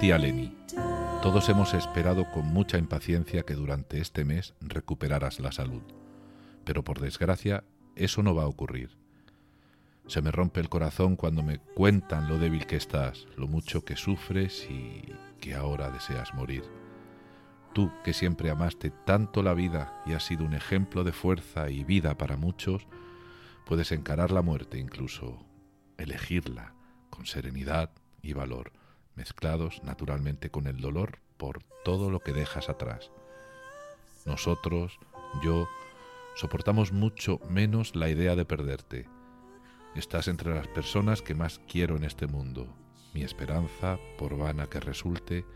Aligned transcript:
Tía 0.00 0.16
Leni, 0.16 0.56
todos 1.22 1.50
hemos 1.50 1.74
esperado 1.74 2.30
con 2.32 2.46
mucha 2.46 2.78
impaciencia 2.78 3.42
que 3.42 3.54
durante 3.54 4.00
este 4.00 4.24
mes 4.24 4.54
recuperaras 4.60 5.38
la 5.38 5.52
salud. 5.52 5.82
Pero 6.64 6.82
por 6.82 6.98
desgracia, 6.98 7.62
eso 7.94 8.22
no 8.22 8.34
va 8.34 8.44
a 8.44 8.48
ocurrir. 8.48 8.96
Se 10.06 10.22
me 10.22 10.32
rompe 10.32 10.60
el 10.60 10.70
corazón 10.70 11.14
cuando 11.14 11.42
me 11.42 11.58
cuentan 11.58 12.26
lo 12.26 12.38
débil 12.38 12.66
que 12.66 12.76
estás, 12.76 13.26
lo 13.36 13.48
mucho 13.48 13.84
que 13.84 13.96
sufres 13.96 14.66
y 14.70 15.12
que 15.40 15.54
ahora 15.54 15.90
deseas 15.90 16.32
morir. 16.32 16.64
Tú, 17.74 17.92
que 18.02 18.14
siempre 18.14 18.50
amaste 18.50 18.90
tanto 19.04 19.42
la 19.42 19.52
vida 19.52 20.02
y 20.06 20.14
has 20.14 20.24
sido 20.24 20.46
un 20.46 20.54
ejemplo 20.54 21.04
de 21.04 21.12
fuerza 21.12 21.68
y 21.68 21.84
vida 21.84 22.16
para 22.16 22.38
muchos, 22.38 22.86
puedes 23.66 23.92
encarar 23.92 24.32
la 24.32 24.42
muerte 24.42 24.78
incluso, 24.78 25.38
elegirla 25.98 26.72
con 27.10 27.26
serenidad 27.26 27.90
y 28.22 28.32
valor, 28.32 28.72
mezclados 29.16 29.82
naturalmente 29.82 30.50
con 30.50 30.66
el 30.66 30.80
dolor 30.80 31.18
por 31.36 31.62
todo 31.84 32.10
lo 32.10 32.20
que 32.20 32.32
dejas 32.32 32.68
atrás. 32.68 33.10
Nosotros, 34.24 34.98
yo, 35.42 35.68
soportamos 36.34 36.92
mucho 36.92 37.40
menos 37.48 37.94
la 37.94 38.08
idea 38.08 38.36
de 38.36 38.44
perderte. 38.44 39.08
Estás 39.94 40.28
entre 40.28 40.54
las 40.54 40.68
personas 40.68 41.22
que 41.22 41.34
más 41.34 41.60
quiero 41.70 41.96
en 41.96 42.04
este 42.04 42.26
mundo. 42.26 42.66
Mi 43.14 43.22
esperanza, 43.22 43.98
por 44.18 44.36
vana 44.36 44.66
que 44.66 44.80
resulte, 44.80 45.46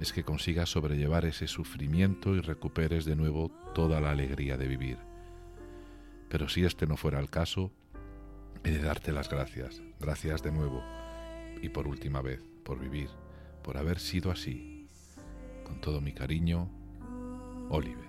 es 0.00 0.12
que 0.12 0.24
consigas 0.24 0.70
sobrellevar 0.70 1.24
ese 1.24 1.46
sufrimiento 1.46 2.34
y 2.34 2.40
recuperes 2.40 3.04
de 3.04 3.14
nuevo 3.14 3.50
toda 3.74 4.00
la 4.00 4.10
alegría 4.10 4.56
de 4.56 4.66
vivir. 4.66 4.98
Pero 6.28 6.48
si 6.48 6.64
este 6.64 6.86
no 6.86 6.96
fuera 6.96 7.20
el 7.20 7.30
caso, 7.30 7.70
he 8.64 8.70
de 8.70 8.82
darte 8.82 9.12
las 9.12 9.28
gracias, 9.28 9.82
gracias 10.00 10.42
de 10.42 10.50
nuevo, 10.50 10.82
y 11.62 11.68
por 11.68 11.86
última 11.86 12.22
vez, 12.22 12.42
por 12.64 12.78
vivir, 12.80 13.10
por 13.62 13.76
haber 13.76 14.00
sido 14.00 14.30
así. 14.30 14.88
Con 15.64 15.80
todo 15.80 16.00
mi 16.00 16.12
cariño, 16.12 16.68
Oliver. 17.70 18.04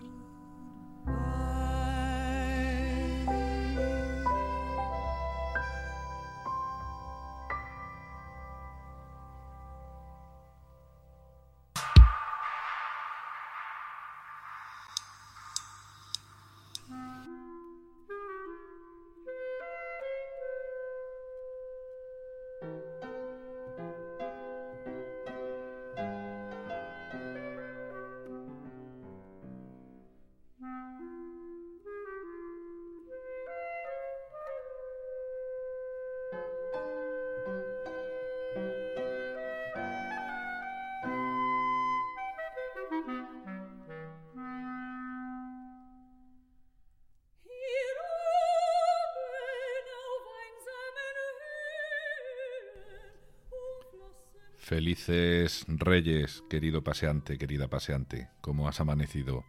Felices 54.65 55.64
Reyes, 55.67 56.43
querido 56.49 56.83
paseante, 56.83 57.37
querida 57.37 57.67
paseante. 57.67 58.30
¿Cómo 58.42 58.67
has 58.67 58.80
amanecido? 58.80 59.45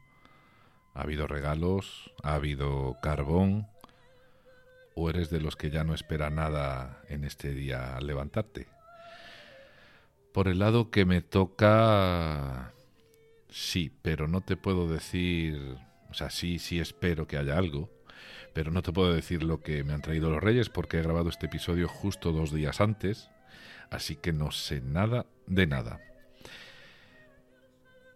¿Ha 0.93 1.05
habido 1.05 1.27
regalos? 1.27 2.13
¿Ha 2.23 2.35
habido 2.35 2.99
carbón? 3.03 3.67
¿O 4.95 5.09
eres 5.09 5.31
de 5.31 5.41
los 5.41 5.57
que 5.57 5.71
ya 5.71 5.85
no 5.85 5.95
espera 5.95 6.29
nada 6.29 7.01
en 7.09 7.25
este 7.25 7.55
día 7.55 7.97
al 7.97 8.07
levantarte? 8.07 8.67
Por 10.35 10.49
el 10.49 10.59
lado 10.59 10.91
que 10.91 11.07
me 11.07 11.23
toca... 11.23 12.75
Sí, 13.49 13.91
pero 14.03 14.29
no 14.29 14.43
te 14.43 14.59
puedo 14.59 14.87
decir... 14.87 15.79
O 16.11 16.13
sea, 16.13 16.29
sí, 16.29 16.59
sí 16.59 16.79
espero 16.79 17.27
que 17.27 17.39
haya 17.39 17.57
algo, 17.57 17.89
pero 18.53 18.71
no 18.71 18.83
te 18.83 18.93
puedo 18.93 19.15
decir 19.15 19.45
lo 19.45 19.63
que 19.63 19.83
me 19.83 19.95
han 19.95 20.03
traído 20.03 20.29
los 20.29 20.43
reyes 20.43 20.69
porque 20.69 20.99
he 20.99 21.03
grabado 21.03 21.31
este 21.31 21.47
episodio 21.47 21.89
justo 21.89 22.33
dos 22.33 22.53
días 22.53 22.83
antes, 22.83 23.31
así 23.91 24.17
que 24.17 24.33
no 24.33 24.51
sé 24.51 24.81
nada 24.81 25.27
de 25.47 25.67
nada. 25.67 26.01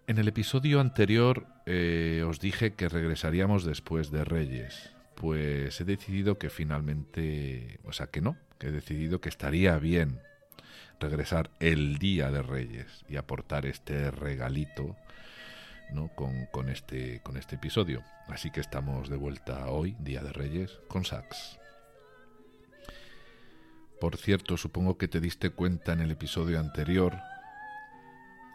En 0.06 0.18
el 0.18 0.26
episodio 0.26 0.80
anterior 0.80 1.46
eh, 1.66 2.24
os 2.26 2.40
dije 2.40 2.72
que 2.72 2.88
regresaríamos 2.88 3.64
después 3.64 4.10
de 4.10 4.24
Reyes. 4.24 4.90
Pues 5.14 5.80
he 5.80 5.84
decidido 5.84 6.36
que 6.36 6.50
finalmente, 6.50 7.78
o 7.84 7.92
sea 7.92 8.08
que 8.08 8.20
no, 8.20 8.36
que 8.58 8.68
he 8.68 8.72
decidido 8.72 9.20
que 9.20 9.28
estaría 9.28 9.78
bien 9.78 10.20
regresar 10.98 11.50
el 11.60 11.98
día 11.98 12.30
de 12.30 12.42
Reyes 12.42 13.04
y 13.08 13.18
aportar 13.18 13.66
este 13.66 14.10
regalito 14.10 14.96
¿no? 15.92 16.08
con, 16.08 16.46
con 16.46 16.68
este, 16.68 17.20
con 17.22 17.36
este 17.36 17.54
episodio. 17.54 18.02
Así 18.26 18.50
que 18.50 18.60
estamos 18.60 19.08
de 19.08 19.16
vuelta 19.16 19.68
hoy, 19.68 19.96
Día 20.00 20.22
de 20.22 20.32
Reyes, 20.32 20.78
con 20.88 21.04
Sax. 21.04 21.59
Por 24.00 24.16
cierto, 24.16 24.56
supongo 24.56 24.96
que 24.96 25.08
te 25.08 25.20
diste 25.20 25.50
cuenta 25.50 25.92
en 25.92 26.00
el 26.00 26.10
episodio 26.10 26.58
anterior 26.58 27.18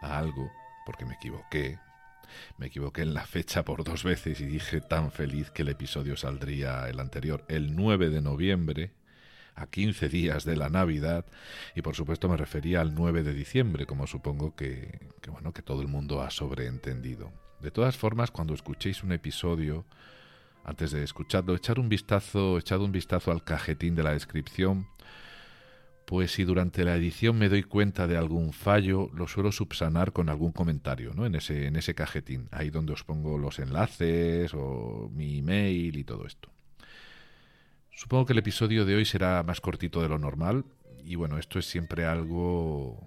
a 0.02 0.18
algo, 0.18 0.50
porque 0.84 1.04
me 1.04 1.14
equivoqué. 1.14 1.78
Me 2.58 2.66
equivoqué 2.66 3.02
en 3.02 3.14
la 3.14 3.24
fecha 3.24 3.64
por 3.64 3.84
dos 3.84 4.02
veces 4.02 4.40
y 4.40 4.44
dije 4.44 4.80
tan 4.80 5.12
feliz 5.12 5.52
que 5.52 5.62
el 5.62 5.68
episodio 5.68 6.16
saldría 6.16 6.88
el 6.88 6.98
anterior, 6.98 7.44
el 7.46 7.76
9 7.76 8.10
de 8.10 8.20
noviembre, 8.22 8.90
a 9.54 9.68
15 9.68 10.08
días 10.08 10.44
de 10.44 10.56
la 10.56 10.68
Navidad, 10.68 11.24
y 11.76 11.82
por 11.82 11.94
supuesto 11.94 12.28
me 12.28 12.36
refería 12.36 12.80
al 12.80 12.96
9 12.96 13.22
de 13.22 13.32
diciembre, 13.32 13.86
como 13.86 14.08
supongo 14.08 14.56
que, 14.56 14.98
que 15.22 15.30
bueno, 15.30 15.52
que 15.52 15.62
todo 15.62 15.80
el 15.80 15.88
mundo 15.88 16.22
ha 16.22 16.30
sobreentendido. 16.30 17.32
De 17.60 17.70
todas 17.70 17.96
formas, 17.96 18.32
cuando 18.32 18.52
escuchéis 18.52 19.04
un 19.04 19.12
episodio, 19.12 19.86
antes 20.64 20.90
de 20.90 21.04
escucharlo, 21.04 21.54
echar 21.54 21.78
un 21.78 21.88
vistazo, 21.88 22.58
echad 22.58 22.80
un 22.80 22.90
vistazo 22.90 23.30
al 23.30 23.44
cajetín 23.44 23.94
de 23.94 24.02
la 24.02 24.12
descripción, 24.12 24.88
pues 26.06 26.30
si 26.30 26.44
durante 26.44 26.84
la 26.84 26.94
edición 26.94 27.36
me 27.36 27.48
doy 27.48 27.64
cuenta 27.64 28.06
de 28.06 28.16
algún 28.16 28.52
fallo, 28.52 29.10
lo 29.12 29.26
suelo 29.26 29.50
subsanar 29.50 30.12
con 30.12 30.28
algún 30.28 30.52
comentario, 30.52 31.12
¿no? 31.14 31.26
En 31.26 31.34
ese, 31.34 31.66
en 31.66 31.74
ese 31.74 31.96
cajetín, 31.96 32.48
ahí 32.52 32.70
donde 32.70 32.92
os 32.92 33.02
pongo 33.02 33.38
los 33.38 33.58
enlaces 33.58 34.54
o 34.54 35.10
mi 35.12 35.38
email 35.38 35.96
y 35.96 36.04
todo 36.04 36.24
esto. 36.24 36.48
Supongo 37.90 38.26
que 38.26 38.34
el 38.34 38.38
episodio 38.38 38.84
de 38.84 38.94
hoy 38.94 39.04
será 39.04 39.42
más 39.42 39.60
cortito 39.60 40.00
de 40.00 40.08
lo 40.08 40.18
normal, 40.18 40.64
y 41.04 41.16
bueno, 41.16 41.38
esto 41.38 41.58
es 41.58 41.66
siempre 41.66 42.04
algo 42.04 43.04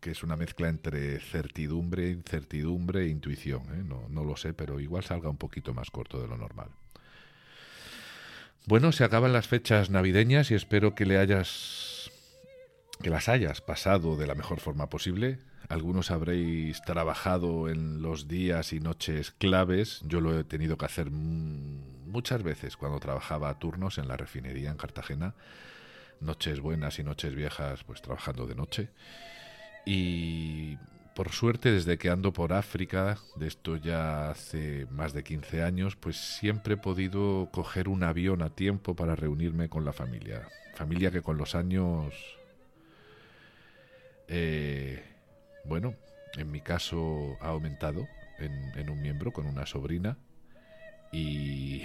que 0.00 0.12
es 0.12 0.22
una 0.22 0.36
mezcla 0.36 0.68
entre 0.68 1.18
certidumbre, 1.18 2.10
incertidumbre 2.10 3.06
e 3.06 3.08
intuición. 3.08 3.62
¿eh? 3.74 3.82
No, 3.84 4.06
no 4.08 4.22
lo 4.22 4.36
sé, 4.36 4.54
pero 4.54 4.78
igual 4.78 5.02
salga 5.02 5.28
un 5.28 5.38
poquito 5.38 5.74
más 5.74 5.90
corto 5.90 6.20
de 6.20 6.28
lo 6.28 6.36
normal. 6.36 6.68
Bueno, 8.66 8.92
se 8.92 9.02
acaban 9.02 9.32
las 9.32 9.48
fechas 9.48 9.90
navideñas 9.90 10.52
y 10.52 10.54
espero 10.54 10.94
que 10.94 11.04
le 11.06 11.18
hayas 11.18 12.12
que 13.02 13.10
las 13.10 13.28
hayas 13.28 13.60
pasado 13.60 14.16
de 14.16 14.26
la 14.26 14.34
mejor 14.34 14.60
forma 14.60 14.88
posible. 14.88 15.38
Algunos 15.68 16.10
habréis 16.10 16.80
trabajado 16.82 17.68
en 17.68 18.02
los 18.02 18.26
días 18.26 18.72
y 18.72 18.80
noches 18.80 19.32
claves. 19.32 20.00
Yo 20.04 20.20
lo 20.20 20.38
he 20.38 20.44
tenido 20.44 20.78
que 20.78 20.86
hacer 20.86 21.10
muchas 21.10 22.42
veces 22.42 22.76
cuando 22.76 22.98
trabajaba 22.98 23.50
a 23.50 23.58
turnos 23.58 23.98
en 23.98 24.08
la 24.08 24.16
refinería 24.16 24.70
en 24.70 24.76
Cartagena, 24.76 25.34
noches 26.20 26.60
buenas 26.60 26.98
y 26.98 27.04
noches 27.04 27.34
viejas, 27.34 27.84
pues 27.84 28.02
trabajando 28.02 28.46
de 28.46 28.54
noche. 28.54 28.88
Y 29.84 30.76
por 31.14 31.30
suerte, 31.32 31.72
desde 31.72 31.98
que 31.98 32.10
ando 32.10 32.32
por 32.32 32.52
África, 32.52 33.18
de 33.36 33.48
esto 33.48 33.76
ya 33.76 34.30
hace 34.30 34.86
más 34.90 35.12
de 35.12 35.24
15 35.24 35.62
años, 35.62 35.96
pues 35.96 36.16
siempre 36.16 36.74
he 36.74 36.76
podido 36.76 37.48
coger 37.52 37.88
un 37.88 38.04
avión 38.04 38.40
a 38.42 38.50
tiempo 38.50 38.94
para 38.94 39.16
reunirme 39.16 39.68
con 39.68 39.84
la 39.84 39.92
familia. 39.92 40.48
Familia 40.74 41.10
que 41.10 41.22
con 41.22 41.36
los 41.36 41.54
años, 41.54 42.14
eh, 44.28 45.02
bueno, 45.64 45.94
en 46.36 46.50
mi 46.50 46.60
caso 46.60 47.36
ha 47.40 47.48
aumentado 47.48 48.06
en, 48.38 48.52
en 48.78 48.90
un 48.90 49.00
miembro 49.00 49.32
con 49.32 49.46
una 49.46 49.66
sobrina 49.66 50.18
y... 51.12 51.82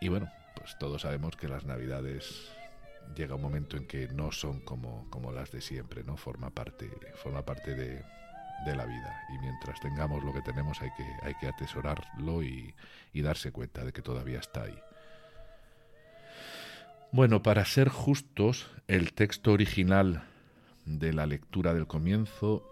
Y 0.00 0.08
bueno, 0.08 0.28
pues 0.56 0.76
todos 0.78 1.02
sabemos 1.02 1.36
que 1.36 1.46
las 1.46 1.64
navidades 1.64 2.50
llega 3.14 3.36
un 3.36 3.42
momento 3.42 3.76
en 3.76 3.86
que 3.86 4.08
no 4.08 4.32
son 4.32 4.58
como, 4.60 5.08
como 5.10 5.30
las 5.30 5.52
de 5.52 5.60
siempre, 5.60 6.02
¿no? 6.02 6.16
Forma 6.16 6.50
parte, 6.50 6.90
forma 7.14 7.44
parte 7.44 7.76
de, 7.76 8.02
de 8.64 8.76
la 8.76 8.84
vida. 8.84 9.22
Y 9.32 9.38
mientras 9.38 9.78
tengamos 9.80 10.24
lo 10.24 10.32
que 10.32 10.42
tenemos 10.42 10.82
hay 10.82 10.90
que, 10.96 11.06
hay 11.22 11.34
que 11.34 11.46
atesorarlo 11.46 12.42
y, 12.42 12.74
y 13.12 13.22
darse 13.22 13.52
cuenta 13.52 13.84
de 13.84 13.92
que 13.92 14.02
todavía 14.02 14.40
está 14.40 14.62
ahí. 14.64 14.78
Bueno, 17.14 17.42
para 17.42 17.62
ser 17.66 17.90
justos, 17.90 18.70
el 18.88 19.12
texto 19.12 19.52
original 19.52 20.24
de 20.86 21.12
la 21.12 21.26
lectura 21.26 21.74
del 21.74 21.86
comienzo 21.86 22.66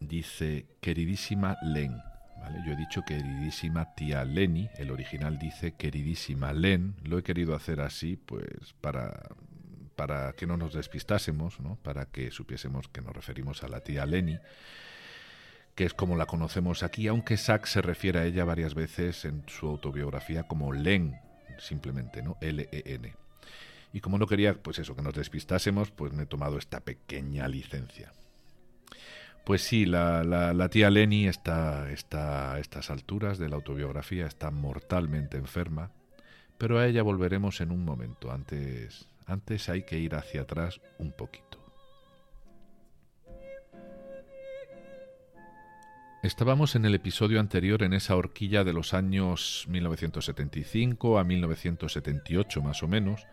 dice, 0.00 0.66
queridísima 0.80 1.56
Len, 1.62 2.02
¿vale? 2.40 2.58
Yo 2.66 2.72
he 2.72 2.76
dicho 2.76 3.02
queridísima 3.06 3.94
tía 3.94 4.24
Leni, 4.24 4.68
el 4.76 4.90
original 4.90 5.38
dice 5.38 5.76
queridísima 5.76 6.52
Len, 6.52 6.96
lo 7.04 7.16
he 7.16 7.22
querido 7.22 7.54
hacer 7.54 7.80
así, 7.80 8.16
pues 8.16 8.74
para, 8.80 9.22
para 9.94 10.32
que 10.32 10.48
no 10.48 10.56
nos 10.56 10.74
despistásemos, 10.74 11.60
¿no? 11.60 11.76
para 11.76 12.06
que 12.06 12.32
supiésemos 12.32 12.88
que 12.88 13.02
nos 13.02 13.14
referimos 13.14 13.62
a 13.62 13.68
la 13.68 13.82
tía 13.82 14.04
Leni, 14.04 14.36
que 15.76 15.84
es 15.84 15.94
como 15.94 16.16
la 16.16 16.26
conocemos 16.26 16.82
aquí, 16.82 17.06
aunque 17.06 17.36
Sachs 17.36 17.70
se 17.70 17.82
refiere 17.82 18.18
a 18.18 18.24
ella 18.24 18.44
varias 18.44 18.74
veces 18.74 19.24
en 19.24 19.44
su 19.46 19.68
autobiografía 19.68 20.42
como 20.42 20.72
Len, 20.72 21.20
simplemente, 21.58 22.22
¿no? 22.22 22.36
L-E-N. 22.40 23.14
Y 23.92 24.00
como 24.00 24.18
no 24.18 24.26
quería, 24.26 24.54
pues 24.54 24.78
eso, 24.78 24.94
que 24.94 25.02
nos 25.02 25.14
despistásemos, 25.14 25.90
pues 25.90 26.12
me 26.12 26.24
he 26.24 26.26
tomado 26.26 26.58
esta 26.58 26.80
pequeña 26.80 27.48
licencia. 27.48 28.12
Pues 29.44 29.62
sí, 29.62 29.86
la, 29.86 30.24
la, 30.24 30.68
tía 30.68 30.90
Lenny 30.90 31.28
está, 31.28 31.90
está 31.92 32.54
a 32.54 32.58
estas 32.58 32.90
alturas 32.90 33.38
de 33.38 33.48
la 33.48 33.54
autobiografía, 33.54 34.26
está 34.26 34.50
mortalmente 34.50 35.36
enferma, 35.36 35.92
pero 36.58 36.78
a 36.78 36.86
ella 36.86 37.04
volveremos 37.04 37.60
en 37.60 37.70
un 37.70 37.84
momento. 37.84 38.32
Antes, 38.32 39.08
antes 39.24 39.68
hay 39.68 39.84
que 39.84 39.98
ir 39.98 40.16
hacia 40.16 40.42
atrás 40.42 40.80
un 40.98 41.12
poquito. 41.12 41.65
Estábamos 46.26 46.74
en 46.74 46.84
el 46.84 46.96
episodio 46.96 47.38
anterior 47.38 47.84
en 47.84 47.92
esa 47.92 48.16
horquilla 48.16 48.64
de 48.64 48.72
los 48.72 48.94
años 48.94 49.64
1975 49.68 51.20
a 51.20 51.24
1978 51.24 52.62
más 52.62 52.82
o 52.82 52.88
menos, 52.88 53.28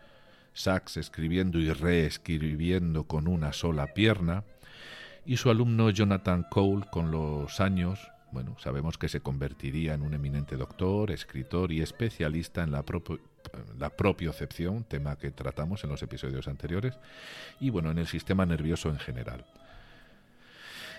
Sachs 0.52 0.96
escribiendo 0.98 1.58
y 1.58 1.72
reescribiendo 1.72 3.08
con 3.08 3.26
una 3.26 3.52
sola 3.52 3.94
pierna, 3.94 4.44
y 5.26 5.38
su 5.38 5.50
alumno 5.50 5.90
Jonathan 5.90 6.46
Cole 6.48 6.86
con 6.92 7.10
los 7.10 7.58
años, 7.58 7.98
bueno, 8.30 8.54
sabemos 8.60 8.96
que 8.96 9.08
se 9.08 9.18
convertiría 9.18 9.94
en 9.94 10.02
un 10.02 10.14
eminente 10.14 10.56
doctor, 10.56 11.10
escritor 11.10 11.72
y 11.72 11.82
especialista 11.82 12.62
en 12.62 12.70
la, 12.70 12.84
la 13.76 13.90
propiocepción, 13.90 14.84
tema 14.84 15.18
que 15.18 15.32
tratamos 15.32 15.82
en 15.82 15.90
los 15.90 16.00
episodios 16.04 16.46
anteriores, 16.46 16.96
y 17.58 17.70
bueno, 17.70 17.90
en 17.90 17.98
el 17.98 18.06
sistema 18.06 18.46
nervioso 18.46 18.88
en 18.88 19.00
general. 19.00 19.44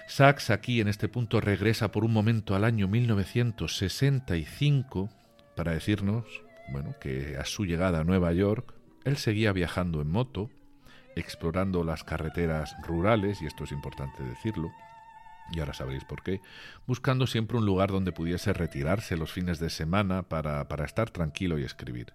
Sachs 0.07 0.51
aquí 0.51 0.81
en 0.81 0.87
este 0.87 1.09
punto 1.09 1.41
regresa 1.41 1.91
por 1.91 2.05
un 2.05 2.13
momento 2.13 2.55
al 2.55 2.63
año 2.63 2.87
1965 2.87 5.09
para 5.55 5.71
decirnos, 5.71 6.25
bueno, 6.69 6.93
que 6.99 7.37
a 7.37 7.45
su 7.45 7.65
llegada 7.65 8.01
a 8.01 8.03
Nueva 8.03 8.31
York, 8.33 8.75
él 9.03 9.17
seguía 9.17 9.51
viajando 9.51 9.99
en 10.01 10.11
moto, 10.11 10.51
explorando 11.15 11.83
las 11.83 12.03
carreteras 12.03 12.75
rurales, 12.83 13.41
y 13.41 13.47
esto 13.47 13.63
es 13.63 13.71
importante 13.71 14.21
decirlo, 14.23 14.71
y 15.51 15.59
ahora 15.59 15.73
sabréis 15.73 16.05
por 16.05 16.21
qué, 16.23 16.39
buscando 16.85 17.25
siempre 17.25 17.57
un 17.57 17.65
lugar 17.65 17.89
donde 17.91 18.11
pudiese 18.11 18.53
retirarse 18.53 19.17
los 19.17 19.31
fines 19.31 19.57
de 19.59 19.71
semana 19.71 20.21
para, 20.23 20.67
para 20.67 20.85
estar 20.85 21.09
tranquilo 21.09 21.57
y 21.57 21.63
escribir. 21.63 22.13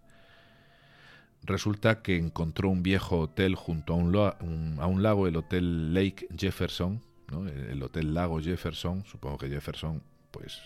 Resulta 1.43 2.03
que 2.03 2.17
encontró 2.17 2.69
un 2.69 2.83
viejo 2.83 3.21
hotel 3.21 3.55
junto 3.55 3.95
a 3.95 3.97
un, 3.97 4.77
a 4.79 4.87
un 4.87 5.03
lago, 5.03 5.27
el 5.27 5.37
Hotel 5.37 5.95
Lake 5.95 6.29
Jefferson, 6.37 7.01
el 7.32 7.82
Hotel 7.82 8.15
Lago 8.15 8.41
Jefferson, 8.41 9.05
supongo 9.05 9.38
que 9.38 9.49
Jefferson, 9.49 10.03
pues 10.31 10.61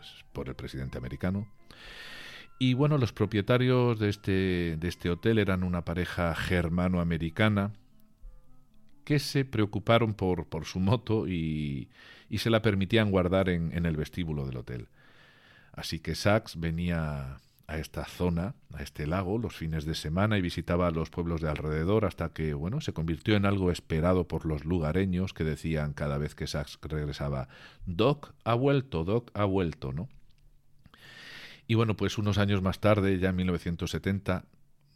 es 0.00 0.24
por 0.32 0.48
el 0.48 0.54
presidente 0.54 0.98
americano. 0.98 1.46
Y 2.58 2.74
bueno, 2.74 2.98
los 2.98 3.12
propietarios 3.12 3.98
de 3.98 4.10
este, 4.10 4.76
de 4.76 4.88
este 4.88 5.08
hotel 5.08 5.38
eran 5.38 5.62
una 5.62 5.84
pareja 5.84 6.34
germano-americana 6.34 7.72
que 9.04 9.18
se 9.18 9.44
preocuparon 9.44 10.14
por, 10.14 10.46
por 10.46 10.66
su 10.66 10.78
moto 10.78 11.26
y, 11.26 11.88
y 12.28 12.38
se 12.38 12.50
la 12.50 12.60
permitían 12.60 13.10
guardar 13.10 13.48
en, 13.48 13.72
en 13.76 13.86
el 13.86 13.96
vestíbulo 13.96 14.46
del 14.46 14.58
hotel. 14.58 14.88
Así 15.72 16.00
que 16.00 16.14
Sachs 16.14 16.60
venía 16.60 17.38
a 17.70 17.78
esta 17.78 18.04
zona, 18.04 18.56
a 18.74 18.82
este 18.82 19.06
lago, 19.06 19.38
los 19.38 19.54
fines 19.54 19.84
de 19.84 19.94
semana 19.94 20.36
y 20.36 20.40
visitaba 20.40 20.90
los 20.90 21.08
pueblos 21.08 21.40
de 21.40 21.48
alrededor 21.48 22.04
hasta 22.04 22.32
que, 22.32 22.52
bueno, 22.52 22.80
se 22.80 22.92
convirtió 22.92 23.36
en 23.36 23.46
algo 23.46 23.70
esperado 23.70 24.26
por 24.26 24.44
los 24.44 24.64
lugareños 24.64 25.32
que 25.32 25.44
decían 25.44 25.92
cada 25.92 26.18
vez 26.18 26.34
que 26.34 26.48
Sachs 26.48 26.80
regresaba, 26.82 27.48
Doc 27.86 28.34
ha 28.42 28.54
vuelto, 28.54 29.04
Doc 29.04 29.30
ha 29.34 29.44
vuelto, 29.44 29.92
¿no? 29.92 30.08
Y 31.68 31.76
bueno, 31.76 31.96
pues 31.96 32.18
unos 32.18 32.38
años 32.38 32.60
más 32.60 32.80
tarde, 32.80 33.20
ya 33.20 33.28
en 33.28 33.36
1970, 33.36 34.46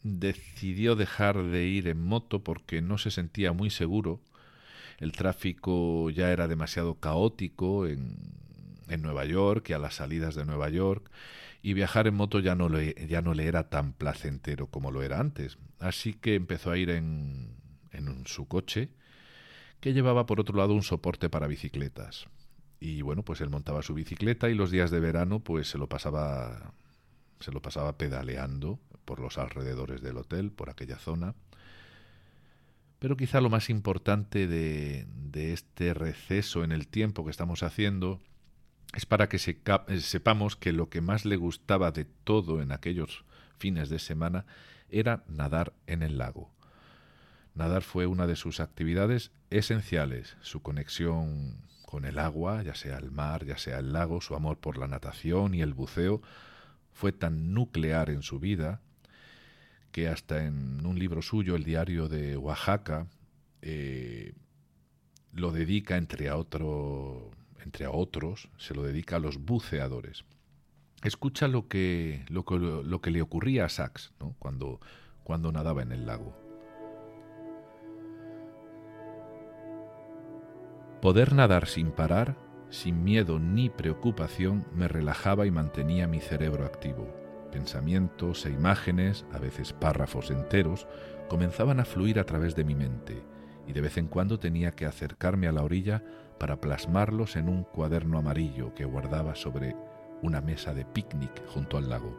decidió 0.02 0.96
dejar 0.96 1.44
de 1.44 1.66
ir 1.66 1.86
en 1.86 2.04
moto 2.04 2.42
porque 2.42 2.82
no 2.82 2.98
se 2.98 3.12
sentía 3.12 3.52
muy 3.52 3.70
seguro. 3.70 4.20
El 4.98 5.12
tráfico 5.12 6.10
ya 6.10 6.32
era 6.32 6.48
demasiado 6.48 6.96
caótico 6.98 7.86
en, 7.86 8.16
en 8.88 9.00
Nueva 9.00 9.26
York 9.26 9.70
y 9.70 9.74
a 9.74 9.78
las 9.78 9.94
salidas 9.94 10.34
de 10.34 10.44
Nueva 10.44 10.70
York 10.70 11.08
y 11.64 11.72
viajar 11.72 12.06
en 12.06 12.14
moto 12.14 12.40
ya 12.40 12.54
no, 12.54 12.68
le, 12.68 12.94
ya 13.08 13.22
no 13.22 13.32
le 13.32 13.46
era 13.46 13.70
tan 13.70 13.94
placentero 13.94 14.66
como 14.66 14.90
lo 14.90 15.02
era 15.02 15.18
antes. 15.18 15.56
Así 15.78 16.12
que 16.12 16.34
empezó 16.34 16.70
a 16.70 16.76
ir 16.76 16.90
en, 16.90 17.56
en 17.90 18.26
su 18.26 18.46
coche, 18.46 18.90
que 19.80 19.94
llevaba 19.94 20.26
por 20.26 20.40
otro 20.40 20.58
lado 20.58 20.74
un 20.74 20.82
soporte 20.82 21.30
para 21.30 21.46
bicicletas. 21.46 22.26
Y 22.80 23.00
bueno, 23.00 23.22
pues 23.22 23.40
él 23.40 23.48
montaba 23.48 23.80
su 23.80 23.94
bicicleta 23.94 24.50
y 24.50 24.54
los 24.54 24.70
días 24.70 24.90
de 24.90 25.00
verano 25.00 25.40
pues 25.40 25.70
se 25.70 25.78
lo 25.78 25.88
pasaba 25.88 26.74
se 27.40 27.50
lo 27.50 27.62
pasaba 27.62 27.96
pedaleando 27.96 28.78
por 29.06 29.18
los 29.18 29.38
alrededores 29.38 30.02
del 30.02 30.18
hotel, 30.18 30.52
por 30.52 30.68
aquella 30.68 30.98
zona. 30.98 31.34
Pero 32.98 33.16
quizá 33.16 33.40
lo 33.40 33.48
más 33.48 33.70
importante 33.70 34.46
de, 34.46 35.06
de 35.14 35.54
este 35.54 35.94
receso 35.94 36.62
en 36.62 36.72
el 36.72 36.88
tiempo 36.88 37.24
que 37.24 37.30
estamos 37.30 37.62
haciendo 37.62 38.20
es 38.94 39.06
para 39.06 39.28
que 39.28 39.36
eh, 39.36 40.00
sepamos 40.00 40.56
que 40.56 40.72
lo 40.72 40.88
que 40.88 41.00
más 41.00 41.24
le 41.24 41.36
gustaba 41.36 41.90
de 41.90 42.04
todo 42.04 42.62
en 42.62 42.72
aquellos 42.72 43.24
fines 43.58 43.88
de 43.88 43.98
semana 43.98 44.46
era 44.88 45.24
nadar 45.28 45.72
en 45.86 46.02
el 46.02 46.18
lago. 46.18 46.50
Nadar 47.54 47.82
fue 47.82 48.06
una 48.06 48.26
de 48.26 48.36
sus 48.36 48.60
actividades 48.60 49.30
esenciales, 49.50 50.36
su 50.40 50.62
conexión 50.62 51.56
con 51.86 52.04
el 52.04 52.18
agua, 52.18 52.62
ya 52.62 52.74
sea 52.74 52.98
el 52.98 53.10
mar, 53.10 53.44
ya 53.44 53.56
sea 53.56 53.78
el 53.78 53.92
lago, 53.92 54.20
su 54.20 54.34
amor 54.34 54.58
por 54.58 54.78
la 54.78 54.88
natación 54.88 55.54
y 55.54 55.60
el 55.60 55.74
buceo, 55.74 56.20
fue 56.92 57.12
tan 57.12 57.52
nuclear 57.54 58.10
en 58.10 58.22
su 58.22 58.40
vida 58.40 58.80
que 59.92 60.08
hasta 60.08 60.44
en 60.44 60.84
un 60.84 60.98
libro 60.98 61.22
suyo, 61.22 61.54
El 61.54 61.62
diario 61.62 62.08
de 62.08 62.36
Oaxaca, 62.36 63.06
eh, 63.62 64.32
lo 65.32 65.52
dedica 65.52 65.96
entre 65.96 66.28
a 66.28 66.36
otro, 66.36 67.30
entre 67.64 67.86
otros, 67.86 68.48
se 68.58 68.74
lo 68.74 68.82
dedica 68.82 69.16
a 69.16 69.20
los 69.20 69.38
buceadores. 69.38 70.24
Escucha 71.02 71.48
lo 71.48 71.68
que, 71.68 72.24
lo 72.28 72.44
que, 72.44 72.56
lo 72.56 73.00
que 73.00 73.10
le 73.10 73.22
ocurría 73.22 73.64
a 73.64 73.68
Sachs 73.68 74.12
¿no? 74.20 74.34
cuando, 74.38 74.80
cuando 75.22 75.52
nadaba 75.52 75.82
en 75.82 75.92
el 75.92 76.06
lago. 76.06 76.34
Poder 81.02 81.34
nadar 81.34 81.66
sin 81.66 81.90
parar, 81.90 82.36
sin 82.70 83.04
miedo 83.04 83.38
ni 83.38 83.68
preocupación, 83.68 84.66
me 84.74 84.88
relajaba 84.88 85.44
y 85.44 85.50
mantenía 85.50 86.08
mi 86.08 86.20
cerebro 86.20 86.64
activo. 86.64 87.06
Pensamientos 87.52 88.46
e 88.46 88.50
imágenes, 88.50 89.26
a 89.30 89.38
veces 89.38 89.74
párrafos 89.74 90.30
enteros, 90.30 90.86
comenzaban 91.28 91.78
a 91.78 91.84
fluir 91.84 92.18
a 92.18 92.24
través 92.24 92.56
de 92.56 92.64
mi 92.64 92.74
mente, 92.74 93.22
y 93.66 93.72
de 93.72 93.80
vez 93.82 93.98
en 93.98 94.08
cuando 94.08 94.38
tenía 94.38 94.72
que 94.72 94.86
acercarme 94.86 95.46
a 95.46 95.52
la 95.52 95.62
orilla 95.62 96.02
para 96.38 96.60
plasmarlos 96.60 97.36
en 97.36 97.48
un 97.48 97.64
cuaderno 97.64 98.18
amarillo 98.18 98.74
que 98.74 98.84
guardaba 98.84 99.34
sobre 99.34 99.76
una 100.22 100.40
mesa 100.40 100.74
de 100.74 100.84
picnic 100.84 101.46
junto 101.48 101.76
al 101.76 101.88
lago. 101.88 102.16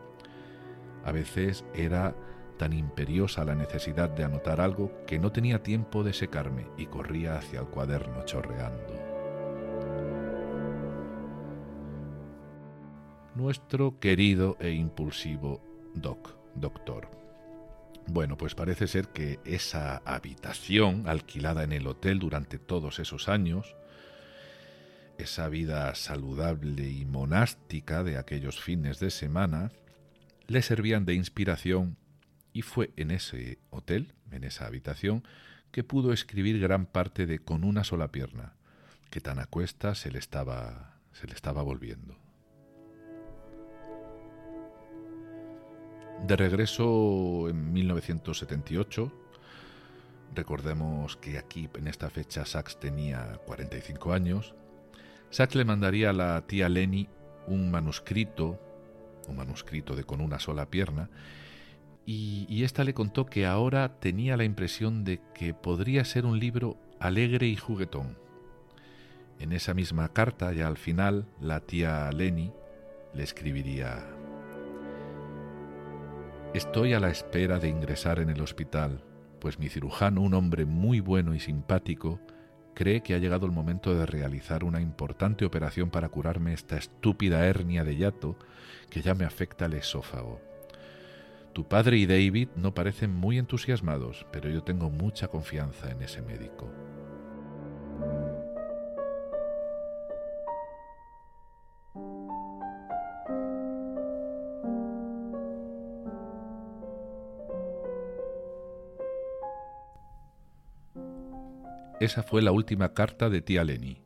A 1.04 1.12
veces 1.12 1.66
era 1.74 2.16
tan 2.58 2.74
imperiosa 2.74 3.44
la 3.44 3.56
necesidad 3.56 4.10
de 4.10 4.24
anotar 4.24 4.62
algo 4.62 4.92
que 5.06 5.20
no 5.20 5.32
tenía 5.32 5.62
tiempo 5.62 6.04
de 6.04 6.14
secarme 6.14 6.68
y 6.78 6.86
corría 6.86 7.38
hacia 7.38 7.60
el 7.60 7.68
cuaderno 7.68 8.24
chorreando. 8.26 8.94
Nuestro 13.36 14.00
querido 14.00 14.56
e 14.60 14.72
impulsivo 14.72 15.62
Doc, 15.94 16.36
doctor. 16.56 17.10
Bueno, 18.08 18.38
pues 18.38 18.54
parece 18.54 18.88
ser 18.88 19.08
que 19.10 19.40
esa 19.46 19.98
habitación 20.06 21.08
alquilada 21.08 21.64
en 21.64 21.72
el 21.72 21.88
hotel 21.88 22.20
durante 22.20 22.60
todos 22.60 23.00
esos 23.00 23.30
años, 23.30 23.76
esa 25.18 25.50
vida 25.50 25.94
saludable 25.96 26.90
y 26.90 27.06
monástica 27.06 28.04
de 28.04 28.18
aquellos 28.18 28.62
fines 28.62 29.00
de 29.00 29.12
semana, 29.12 29.72
le 30.48 30.62
servían 30.62 31.06
de 31.06 31.16
inspiración 31.16 31.98
y 32.54 32.62
fue 32.62 32.92
en 32.96 33.12
ese 33.12 33.60
hotel, 33.70 34.14
en 34.32 34.44
esa 34.44 34.66
habitación, 34.66 35.24
que 35.72 35.84
pudo 35.84 36.14
escribir 36.14 36.60
gran 36.60 36.86
parte 36.86 37.26
de 37.26 37.40
Con 37.40 37.64
una 37.64 37.84
sola 37.84 38.12
pierna, 38.12 38.54
que 39.10 39.22
tan 39.22 39.40
a 39.40 39.48
se 39.96 40.12
le 40.12 40.20
estaba, 40.20 41.00
se 41.12 41.28
le 41.28 41.34
estaba 41.34 41.62
volviendo. 41.64 42.18
De 46.26 46.36
regreso 46.36 47.50
en 47.50 47.74
1978, 47.74 49.12
recordemos 50.34 51.18
que 51.18 51.38
aquí 51.38 51.70
en 51.76 51.88
esta 51.88 52.10
fecha 52.10 52.46
Sachs 52.46 52.80
tenía 52.80 53.40
45 53.46 54.14
años, 54.14 54.56
Sachs 55.36 55.56
le 55.56 55.66
mandaría 55.66 56.12
a 56.12 56.14
la 56.14 56.48
tía 56.48 56.70
Lenny 56.70 57.10
un 57.46 57.70
manuscrito, 57.70 58.58
un 59.28 59.36
manuscrito 59.36 59.94
de 59.94 60.06
con 60.06 60.22
una 60.22 60.40
sola 60.40 60.70
pierna, 60.70 61.10
y, 62.06 62.46
y 62.48 62.66
le 62.66 62.94
contó 62.94 63.26
que 63.26 63.46
ahora 63.46 64.00
tenía 64.00 64.38
la 64.38 64.46
impresión 64.46 65.04
de 65.04 65.20
que 65.34 65.54
podría 65.54 66.06
ser 66.06 66.26
un 66.26 66.40
libro 66.40 66.78
alegre 67.02 67.48
y 67.48 67.58
juguetón. 67.58 68.18
En 69.38 69.52
esa 69.52 69.74
misma 69.74 70.14
carta, 70.14 70.54
ya 70.54 70.68
al 70.68 70.78
final, 70.78 71.28
la 71.42 71.60
tía 71.60 72.10
Lenny 72.14 72.54
le 73.14 73.24
escribiría 73.24 74.08
Estoy 76.54 76.94
a 76.94 77.02
la 77.02 77.10
espera 77.10 77.60
de 77.60 77.68
ingresar 77.68 78.20
en 78.20 78.30
el 78.30 78.40
hospital, 78.40 79.04
pues 79.42 79.60
mi 79.60 79.68
cirujano, 79.68 80.22
un 80.22 80.34
hombre 80.34 80.64
muy 80.64 81.02
bueno 81.02 81.36
y 81.36 81.42
simpático, 81.42 82.22
cree 82.76 83.02
que 83.02 83.16
ha 83.16 83.18
llegado 83.18 83.48
el 83.48 83.52
momento 83.52 83.96
de 83.96 84.06
realizar 84.06 84.64
una 84.64 84.82
importante 84.82 85.46
operación 85.46 85.90
para 85.90 86.10
curarme 86.10 86.54
esta 86.54 86.78
estúpida 86.78 87.48
hernia 87.48 87.84
de 87.84 87.98
yato 87.98 88.38
que 88.92 89.02
ya 89.02 89.16
me 89.16 89.26
afecta 89.26 89.66
al 89.66 89.74
esófago. 89.74 90.40
Tu 91.54 91.68
padre 91.68 91.98
y 91.98 92.06
David 92.06 92.50
no 92.56 92.74
parecen 92.74 93.12
muy 93.12 93.40
entusiasmados, 93.40 94.28
pero 94.32 94.50
yo 94.50 94.62
tengo 94.62 94.90
mucha 94.90 95.30
confianza 95.30 95.90
en 95.90 96.02
ese 96.02 96.22
médico. 96.22 96.70
Esa 112.06 112.22
fue 112.22 112.44
la 112.44 112.52
última 112.52 112.94
carta 112.94 113.32
de 113.32 113.42
tía 113.42 113.64
Lenny. 113.64 113.98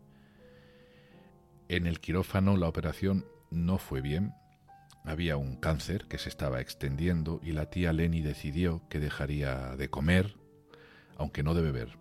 En 1.67 1.85
el 1.85 1.99
quirófano 1.99 2.55
la 2.55 2.69
operación 2.69 3.25
no 3.51 3.77
fue 3.77 3.99
bien. 3.99 4.31
Había 5.03 5.35
un 5.35 5.57
cáncer 5.57 6.05
que 6.07 6.17
se 6.17 6.29
estaba 6.29 6.61
extendiendo 6.61 7.41
y 7.43 7.51
la 7.51 7.69
tía 7.69 7.91
Lenny 7.91 8.21
decidió 8.21 8.87
que 8.87 9.01
dejaría 9.01 9.75
de 9.75 9.89
comer, 9.89 10.37
aunque 11.17 11.43
no 11.43 11.53
de 11.53 11.61
beber. 11.61 11.97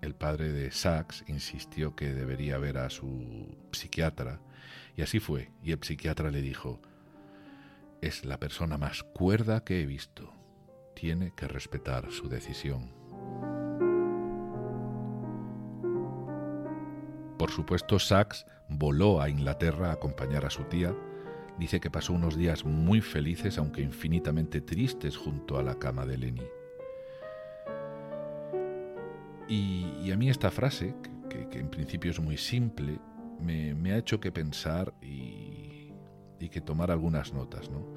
El 0.00 0.14
padre 0.14 0.52
de 0.52 0.70
Sachs 0.70 1.24
insistió 1.26 1.96
que 1.96 2.14
debería 2.14 2.56
ver 2.58 2.78
a 2.78 2.88
su 2.88 3.58
psiquiatra 3.72 4.40
y 4.96 5.02
así 5.02 5.18
fue, 5.18 5.50
y 5.64 5.72
el 5.72 5.82
psiquiatra 5.82 6.30
le 6.30 6.42
dijo, 6.42 6.80
es 8.02 8.24
la 8.24 8.38
persona 8.38 8.78
más 8.78 9.02
cuerda 9.02 9.64
que 9.64 9.82
he 9.82 9.86
visto. 9.86 10.32
Tiene 10.94 11.32
que 11.34 11.48
respetar 11.48 12.12
su 12.12 12.28
decisión. 12.28 12.99
Por 17.40 17.50
supuesto, 17.50 17.98
Sachs 17.98 18.44
voló 18.68 19.22
a 19.22 19.30
Inglaterra 19.30 19.88
a 19.88 19.92
acompañar 19.94 20.44
a 20.44 20.50
su 20.50 20.64
tía. 20.64 20.94
Dice 21.58 21.80
que 21.80 21.90
pasó 21.90 22.12
unos 22.12 22.36
días 22.36 22.66
muy 22.66 23.00
felices, 23.00 23.56
aunque 23.56 23.80
infinitamente 23.80 24.60
tristes, 24.60 25.16
junto 25.16 25.56
a 25.56 25.62
la 25.62 25.78
cama 25.78 26.04
de 26.04 26.18
Lenny. 26.18 26.46
Y, 29.48 30.12
a 30.12 30.18
mí 30.18 30.28
esta 30.28 30.50
frase, 30.50 30.94
que, 31.30 31.58
en 31.58 31.70
principio 31.70 32.10
es 32.10 32.20
muy 32.20 32.36
simple, 32.36 32.98
me, 33.40 33.90
ha 33.90 33.96
hecho 33.96 34.20
que 34.20 34.30
pensar 34.30 34.92
y, 35.00 35.94
y 36.38 36.50
que 36.50 36.60
tomar 36.60 36.90
algunas 36.90 37.32
notas, 37.32 37.70
¿no? 37.70 37.94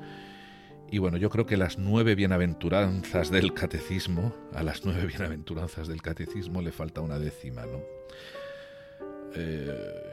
Y 0.89 0.99
bueno, 0.99 1.17
yo 1.17 1.29
creo 1.29 1.45
que 1.45 1.57
las 1.57 1.77
nueve 1.77 2.15
bienaventuranzas 2.15 3.29
del 3.29 3.53
catecismo, 3.53 4.33
a 4.53 4.63
las 4.63 4.85
nueve 4.85 5.05
bienaventuranzas 5.05 5.89
del 5.89 6.01
catecismo 6.01 6.61
le 6.61 6.71
falta 6.71 7.01
una 7.01 7.19
décima, 7.19 7.65
¿no? 7.65 7.81
Eh, 9.35 10.03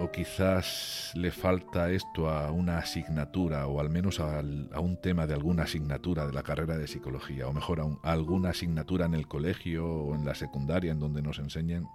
o 0.00 0.10
quizás 0.10 1.12
le 1.14 1.30
falta 1.30 1.90
esto 1.90 2.28
a 2.28 2.50
una 2.50 2.78
asignatura 2.78 3.66
o 3.68 3.80
al 3.80 3.90
menos 3.90 4.18
a, 4.18 4.40
un 4.80 4.96
tema 5.00 5.26
de 5.26 5.34
alguna 5.34 5.64
asignatura 5.64 6.26
de 6.26 6.32
la 6.32 6.42
carrera 6.42 6.76
de 6.76 6.88
psicología 6.88 7.46
o 7.46 7.52
mejor 7.52 7.80
a, 7.80 8.10
alguna 8.10 8.50
asignatura 8.50 9.06
en 9.06 9.14
el 9.14 9.28
colegio 9.28 9.86
o 9.86 10.14
en 10.14 10.24
la 10.24 10.34
secundaria 10.34 10.90
en 10.90 10.98
donde 10.98 11.22
nos 11.22 11.38
enseñen 11.38 11.86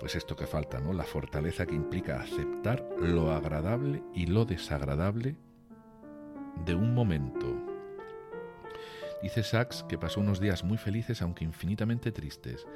pues 0.00 0.14
esto 0.14 0.36
que 0.36 0.46
falta, 0.46 0.78
¿no? 0.78 0.92
La 0.92 1.02
fortaleza 1.02 1.66
que 1.66 1.74
implica 1.74 2.20
aceptar 2.20 2.84
lo 3.00 3.32
agradable 3.32 4.02
y 4.14 4.26
lo 4.26 4.44
desagradable 4.44 5.36
de 6.64 6.74
un 6.74 6.94
momento. 6.94 7.46
Dice 9.22 9.42
Sachs 9.42 9.84
que 9.88 9.98
pasó 9.98 10.20
unos 10.20 10.40
días 10.40 10.62
muy 10.62 10.78
felices 10.78 11.22
aunque 11.22 11.44
infinitamente 11.44 12.12
tristes. 12.12 12.66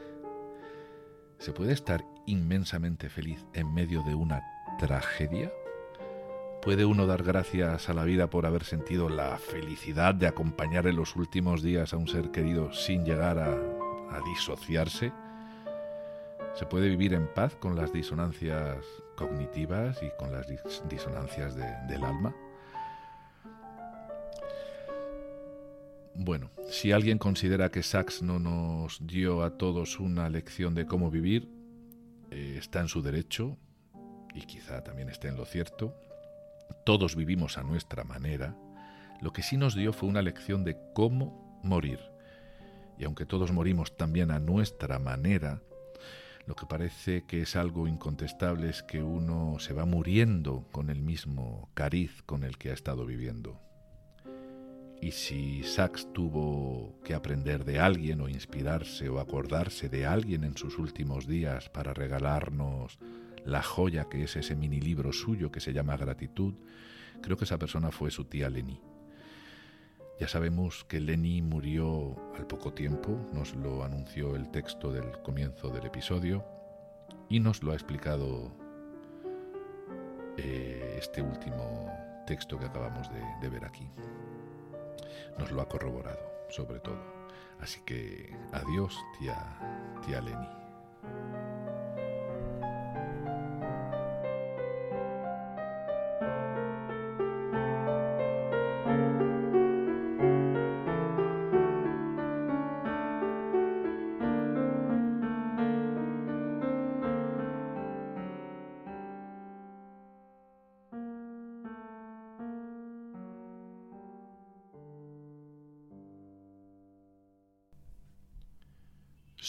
¿Se 1.43 1.51
puede 1.51 1.73
estar 1.73 2.05
inmensamente 2.25 3.09
feliz 3.09 3.45
en 3.53 3.75
medio 3.75 4.05
de 4.05 4.15
una 4.15 4.45
tragedia? 4.79 5.53
¿Puede 6.63 6.85
uno 6.85 7.05
dar 7.09 7.25
gracias 7.25 7.89
a 7.89 7.95
la 7.95 8.05
vida 8.05 8.31
por 8.31 8.47
haber 8.47 8.63
sentido 8.63 9.09
la 9.09 9.37
felicidad 9.39 10.15
de 10.15 10.29
acompañar 10.29 10.87
en 10.87 10.95
los 10.95 11.17
últimos 11.17 11.61
días 11.61 11.93
a 11.93 11.97
un 11.97 12.07
ser 12.07 12.31
querido 12.31 12.73
sin 12.73 13.05
llegar 13.05 13.41
a, 13.41 14.21
disociarse? 14.25 15.13
¿Se 16.55 16.65
puede 16.65 16.89
vivir 16.89 17.13
en 17.13 17.27
paz 17.27 17.57
con 17.57 17.75
las 17.75 17.93
disonancias 17.93 18.77
cognitivas 19.17 20.01
y 20.01 20.11
con 20.17 20.31
las 20.31 20.47
disonancias 20.89 21.57
del 21.57 22.05
alma? 22.05 22.33
Bueno, 26.15 26.51
si 26.69 26.93
alguien 26.93 27.19
considera 27.19 27.71
que 27.71 27.83
Sachs 27.83 28.23
no 28.23 28.39
nos 28.39 29.07
dio 29.07 29.43
a 29.43 29.57
todos 29.57 29.99
una 29.99 30.29
lección 30.29 30.75
de 30.75 30.87
cómo 30.87 31.11
vivir, 31.11 31.49
eh, 32.31 32.57
está 32.59 32.81
en 32.81 32.89
su 32.89 33.01
derecho 33.03 33.57
y 34.35 34.43
quizá 34.43 34.85
también 34.85 35.09
esté 35.09 35.29
en 35.29 35.37
lo 35.37 35.47
cierto. 35.47 35.95
Todos 36.85 37.17
vivimos 37.17 37.57
a 37.57 37.63
nuestra 37.63 38.05
manera. 38.05 38.55
Lo 39.23 39.33
que 39.33 39.43
sí 39.43 39.57
nos 39.57 39.75
dio 39.75 39.93
fue 39.93 40.09
una 40.09 40.21
lección 40.21 40.65
de 40.65 40.77
cómo 40.95 41.61
morir. 41.63 41.99
Y 42.99 43.05
aunque 43.05 43.25
todos 43.25 43.51
morimos 43.51 43.97
también 43.97 44.31
a 44.31 44.39
nuestra 44.39 44.99
manera, 44.99 45.63
lo 46.47 46.55
que 46.55 46.67
parece 46.67 47.25
que 47.25 47.43
es 47.43 47.57
algo 47.57 47.89
incontestable 47.89 48.69
es 48.69 48.83
que 48.83 49.03
uno 49.03 49.59
se 49.61 49.73
va 49.73 49.87
muriendo 49.87 50.67
con 50.73 50.91
el 50.91 51.01
mismo 51.01 51.71
cariz 51.73 52.23
con 52.27 52.45
el 52.45 52.59
que 52.59 52.71
ha 52.71 52.75
estado 52.75 53.07
viviendo. 53.07 53.61
Y 55.03 55.11
si 55.11 55.65
Sachs 55.65 56.13
tuvo 56.13 56.95
que 57.03 57.15
aprender 57.15 57.65
de 57.65 57.81
alguien 57.81 58.21
o 58.21 58.29
inspirarse 58.29 59.09
o 59.09 59.19
acordarse 59.19 59.89
de 59.89 60.07
alguien 60.07 60.45
en 60.45 60.57
sus 60.57 60.79
últimos 60.79 61.27
días 61.27 61.69
para 61.69 61.93
regalarnos 61.93 63.01
la 63.45 63.65
joya 63.65 64.09
que 64.09 64.23
es 64.23 64.37
ese 64.37 64.55
mini 64.55 64.81
libro 64.81 65.13
suyo 65.13 65.51
que 65.51 65.59
se 65.59 65.73
llama 65.73 65.97
Gratitud, 65.97 66.55
creo 67.21 67.37
que 67.37 67.47
esa 67.47 67.59
persona 67.59 67.91
fue 67.91 68.13
su 68.13 68.27
tía 68.27 68.49
Lenny. 68.49 68.81
Ya 70.21 70.29
sabemos 70.29 70.85
que 70.85 71.01
Lenny 71.01 71.43
murió 71.43 72.15
al 72.39 72.47
poco 72.47 72.73
tiempo, 72.73 73.29
nos 73.33 73.57
lo 73.57 73.83
anunció 73.83 74.37
el 74.37 74.53
texto 74.53 74.93
del 74.93 75.21
comienzo 75.25 75.71
del 75.71 75.85
episodio 75.85 76.45
y 77.29 77.41
nos 77.41 77.65
lo 77.65 77.73
ha 77.73 77.75
explicado 77.75 78.53
eh, 80.37 80.95
este 80.97 81.23
último 81.23 81.91
texto 82.25 82.57
que 82.57 82.67
acabamos 82.67 83.11
de 83.41 83.49
ver 83.49 83.65
aquí 83.65 83.91
nos 85.39 85.51
lo 85.51 85.63
ha 85.63 85.69
corroborado, 85.69 86.21
sobre 86.49 86.81
todo. 86.81 87.01
Así 87.61 87.81
que 87.85 88.35
adiós, 88.53 88.99
tía, 89.19 89.37
tía 90.05 90.21
Lenny. 90.21 90.49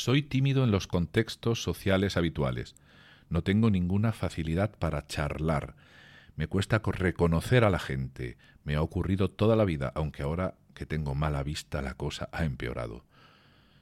Soy 0.06 0.22
tímido 0.22 0.66
en 0.66 0.72
los 0.72 0.86
contextos 0.86 1.64
sociales 1.64 2.18
habituales. 2.18 2.76
No 3.30 3.42
tengo 3.42 3.72
ninguna 3.72 4.12
facilidad 4.12 4.76
para 4.78 5.08
charlar. 5.08 5.78
Me 6.36 6.48
cuesta 6.48 6.82
reconocer 6.84 7.64
a 7.64 7.70
la 7.70 7.80
gente. 7.80 8.36
Me 8.66 8.76
ha 8.76 8.82
ocurrido 8.82 9.32
toda 9.32 9.56
la 9.56 9.64
vida, 9.64 9.94
aunque 9.96 10.22
ahora 10.22 10.56
que 10.74 10.86
tengo 10.86 11.16
mala 11.16 11.42
vista 11.42 11.82
la 11.82 11.94
cosa 11.94 12.28
ha 12.34 12.44
empeorado. 12.44 13.06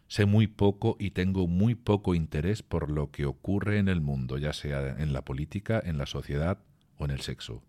Sé 0.08 0.28
muy 0.28 0.46
poco 0.46 0.96
y 1.00 1.10
tengo 1.10 1.48
muy 1.48 1.74
poco 1.74 2.14
interés 2.14 2.62
por 2.62 2.92
lo 2.92 3.10
que 3.10 3.26
ocurre 3.26 3.80
en 3.80 3.88
el 3.88 4.00
mundo, 4.00 4.38
ya 4.38 4.54
sea 4.54 4.90
en 5.02 5.14
la 5.14 5.24
política, 5.24 5.82
en 5.84 5.98
la 5.98 6.06
sociedad 6.06 6.60
o 7.00 7.06
en 7.06 7.10
el 7.10 7.22
sexo. 7.22 7.64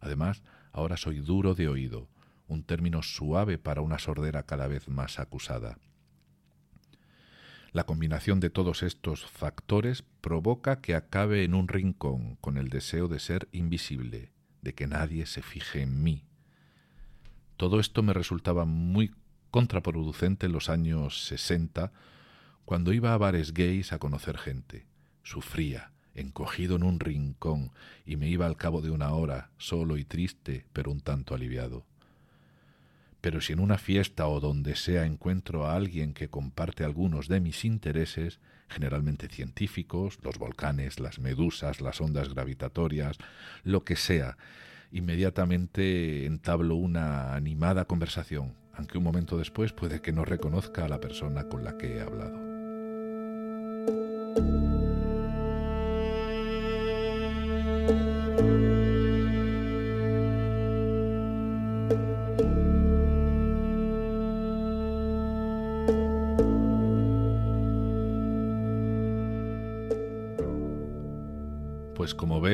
Además, 0.00 0.42
ahora 0.72 0.96
soy 0.96 1.18
duro 1.18 1.54
de 1.54 1.68
oído, 1.68 2.08
un 2.48 2.62
término 2.62 3.02
suave 3.02 3.58
para 3.58 3.82
una 3.82 3.98
sordera 3.98 4.44
cada 4.44 4.68
vez 4.68 4.88
más 4.88 5.18
acusada. 5.18 5.76
La 7.72 7.84
combinación 7.84 8.40
de 8.40 8.50
todos 8.50 8.82
estos 8.82 9.26
factores 9.26 10.02
provoca 10.20 10.80
que 10.80 10.96
acabe 10.96 11.44
en 11.44 11.54
un 11.54 11.68
rincón 11.68 12.36
con 12.40 12.56
el 12.56 12.68
deseo 12.68 13.06
de 13.06 13.20
ser 13.20 13.48
invisible, 13.52 14.32
de 14.60 14.74
que 14.74 14.88
nadie 14.88 15.24
se 15.26 15.40
fije 15.40 15.82
en 15.82 16.02
mí. 16.02 16.24
Todo 17.56 17.78
esto 17.78 18.02
me 18.02 18.12
resultaba 18.12 18.64
muy 18.64 19.14
contraproducente 19.52 20.46
en 20.46 20.52
los 20.52 20.68
años 20.68 21.26
60, 21.26 21.92
cuando 22.64 22.92
iba 22.92 23.14
a 23.14 23.18
bares 23.18 23.54
gays 23.54 23.92
a 23.92 23.98
conocer 23.98 24.36
gente. 24.36 24.86
Sufría, 25.22 25.92
encogido 26.14 26.74
en 26.74 26.82
un 26.82 26.98
rincón, 26.98 27.70
y 28.04 28.16
me 28.16 28.28
iba 28.28 28.46
al 28.46 28.56
cabo 28.56 28.80
de 28.80 28.90
una 28.90 29.12
hora, 29.12 29.50
solo 29.58 29.96
y 29.96 30.04
triste, 30.04 30.66
pero 30.72 30.90
un 30.90 31.00
tanto 31.00 31.36
aliviado. 31.36 31.86
Pero 33.20 33.40
si 33.40 33.52
en 33.52 33.60
una 33.60 33.78
fiesta 33.78 34.26
o 34.26 34.40
donde 34.40 34.76
sea 34.76 35.04
encuentro 35.04 35.66
a 35.66 35.74
alguien 35.74 36.14
que 36.14 36.28
comparte 36.28 36.84
algunos 36.84 37.28
de 37.28 37.40
mis 37.40 37.64
intereses, 37.64 38.40
generalmente 38.68 39.28
científicos, 39.28 40.18
los 40.22 40.38
volcanes, 40.38 41.00
las 41.00 41.18
medusas, 41.18 41.80
las 41.80 42.00
ondas 42.00 42.32
gravitatorias, 42.32 43.18
lo 43.62 43.84
que 43.84 43.96
sea, 43.96 44.38
inmediatamente 44.92 46.24
entablo 46.24 46.76
una 46.76 47.34
animada 47.34 47.84
conversación, 47.84 48.54
aunque 48.72 48.98
un 48.98 49.04
momento 49.04 49.36
después 49.36 49.72
puede 49.72 50.00
que 50.00 50.12
no 50.12 50.24
reconozca 50.24 50.84
a 50.84 50.88
la 50.88 51.00
persona 51.00 51.44
con 51.44 51.64
la 51.64 51.76
que 51.76 51.96
he 51.96 52.00
hablado. 52.00 52.50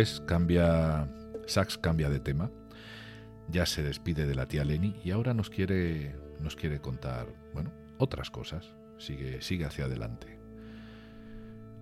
Ves, 0.06 0.22
cambia. 0.24 1.08
Sax 1.46 1.78
cambia 1.78 2.08
de 2.08 2.20
tema 2.20 2.48
ya 3.48 3.66
se 3.66 3.82
despide 3.82 4.26
de 4.26 4.34
la 4.36 4.46
tía 4.46 4.64
Lenny 4.64 4.94
y 5.04 5.10
ahora 5.10 5.34
nos 5.34 5.50
quiere, 5.50 6.14
nos 6.40 6.54
quiere 6.54 6.80
contar, 6.80 7.26
bueno, 7.54 7.72
otras 7.98 8.30
cosas. 8.30 8.68
Sigue, 8.98 9.42
sigue 9.42 9.64
hacia 9.64 9.86
adelante. 9.86 10.38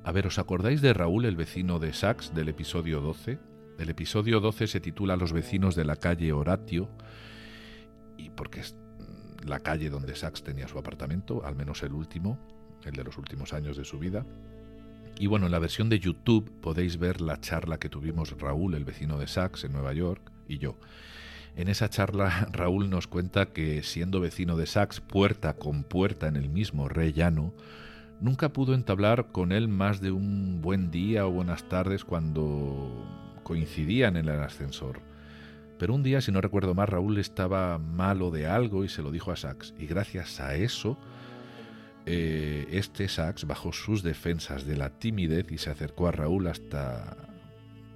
A 0.04 0.12
ver, 0.12 0.26
¿os 0.26 0.38
acordáis 0.38 0.80
de 0.80 0.94
Raúl, 0.94 1.26
el 1.26 1.37
vecino 1.37 1.78
de 1.78 1.92
Sax, 1.92 2.34
del 2.34 2.48
episodio 2.48 3.00
12? 3.00 3.38
El 3.78 3.90
episodio 3.90 4.40
12 4.40 4.68
se 4.68 4.80
titula 4.80 5.16
Los 5.16 5.32
vecinos 5.32 5.74
de 5.74 5.84
la 5.84 5.96
calle 5.96 6.32
Horatio, 6.32 6.88
y 8.16 8.30
porque 8.30 8.60
es 8.60 8.74
la 9.46 9.60
calle 9.60 9.90
donde 9.90 10.16
Sax 10.16 10.42
tenía 10.42 10.68
su 10.68 10.78
apartamento, 10.78 11.44
al 11.44 11.56
menos 11.56 11.82
el 11.82 11.92
último, 11.92 12.38
el 12.84 12.92
de 12.92 13.04
los 13.04 13.18
últimos 13.18 13.52
años 13.52 13.76
de 13.76 13.84
su 13.84 13.98
vida. 13.98 14.24
Y 15.18 15.27
bueno, 15.29 15.46
en 15.46 15.53
la 15.53 15.59
versión 15.59 15.88
de 15.88 16.00
YouTube 16.00 16.50
podéis 16.61 16.98
ver 16.98 17.20
la 17.20 17.40
charla 17.40 17.79
que 17.79 17.88
tuvimos 17.88 18.38
Raúl, 18.38 18.74
el 18.74 18.85
vecino 18.85 19.18
de 19.18 19.29
Sax, 19.29 19.64
en 19.64 19.72
Nueva 19.72 19.92
York, 19.92 20.33
y 20.48 20.59
yo. 20.59 20.77
En 21.57 21.68
esa 21.68 21.88
charla 21.88 22.48
Raúl 22.53 22.90
nos 22.90 23.07
cuenta 23.07 23.46
que 23.46 23.83
siendo 23.83 24.20
vecino 24.20 24.57
de 24.57 24.66
Sax 24.66 25.00
puerta 25.00 25.55
con 25.55 25.85
puerta 25.85 26.27
en 26.27 26.37
el 26.37 26.48
mismo 26.48 26.88
rellano, 26.88 27.53
nunca 28.20 28.48
pudo 28.48 28.74
entablar 28.74 29.29
con 29.31 29.53
él 29.53 29.68
más 29.68 30.00
de 30.00 30.11
un 30.11 30.61
buen 30.61 30.90
día 30.90 31.27
o 31.27 31.31
buenas 31.31 31.68
tardes 31.68 32.05
cuando 32.05 33.40
coincidían 33.44 34.16
en 34.16 34.29
el 34.29 34.40
ascensor. 34.40 35.00
Pero 35.79 35.94
un 35.94 36.03
día, 36.03 36.20
si 36.20 36.33
no 36.33 36.40
recuerdo 36.40 36.74
más, 36.74 36.88
Raúl 36.88 37.18
estaba 37.18 37.79
malo 37.79 38.31
de 38.31 38.46
algo 38.46 38.85
y 38.85 38.88
se 38.88 39.03
lo 39.03 39.11
dijo 39.11 39.31
a 39.31 39.37
Sax. 39.37 39.74
Y 39.79 39.87
gracias 39.87 40.40
a 40.40 40.55
eso, 40.55 40.96
eh, 42.06 42.66
este 42.70 43.08
Sax 43.08 43.46
bajó 43.46 43.72
sus 43.72 44.02
defensas 44.02 44.66
de 44.66 44.76
la 44.76 44.90
timidez 44.98 45.50
y 45.50 45.58
se 45.58 45.70
acercó 45.70 46.08
a 46.08 46.12
Raúl 46.12 46.46
hasta 46.46 47.16